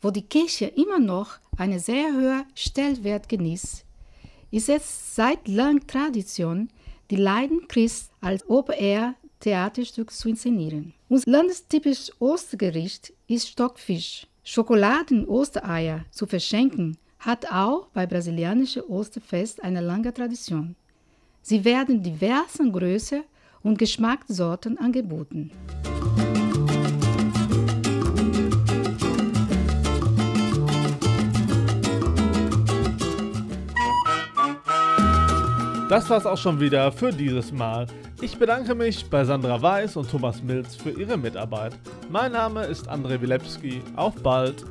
wo 0.00 0.10
die 0.10 0.22
Kirche 0.22 0.66
immer 0.66 0.98
noch 0.98 1.38
einen 1.56 1.78
sehr 1.78 2.12
hohen 2.12 2.44
Stellwert 2.54 3.28
genießt. 3.28 3.84
Ist 4.50 4.68
es 4.68 5.14
seit 5.14 5.46
langer 5.46 5.86
Tradition, 5.86 6.70
die 7.10 7.16
Leiden 7.16 7.66
Christ 7.68 8.10
als 8.20 8.48
Open-Air-Theaterstück 8.48 10.10
zu 10.10 10.28
inszenieren. 10.28 10.94
Unser 11.08 11.30
landestypisches 11.30 12.12
Ostergericht 12.20 13.12
ist 13.26 13.48
Stockfisch. 13.48 14.26
Schokoladen-Ostereier 14.44 16.04
zu 16.10 16.26
verschenken 16.26 16.96
hat 17.18 17.50
auch 17.52 17.88
bei 17.88 18.06
brasilianischen 18.06 18.82
Osterfest 18.82 19.62
eine 19.62 19.80
lange 19.80 20.14
Tradition. 20.14 20.76
Sie 21.42 21.64
werden 21.64 22.02
diversen 22.02 22.72
Größe 22.72 23.24
und 23.62 23.78
Geschmackssorten 23.78 24.78
angeboten. 24.78 25.50
Das 35.90 36.08
war's 36.08 36.24
auch 36.24 36.38
schon 36.38 36.60
wieder 36.60 36.92
für 36.92 37.12
dieses 37.12 37.50
Mal. 37.50 37.84
Ich 38.20 38.38
bedanke 38.38 38.76
mich 38.76 39.10
bei 39.10 39.24
Sandra 39.24 39.60
Weiß 39.60 39.96
und 39.96 40.08
Thomas 40.08 40.40
Milz 40.40 40.76
für 40.76 40.90
ihre 40.90 41.16
Mitarbeit. 41.18 41.72
Mein 42.08 42.30
Name 42.30 42.62
ist 42.62 42.88
André 42.88 43.20
Wilepski. 43.20 43.82
Auf 43.96 44.14
bald! 44.22 44.64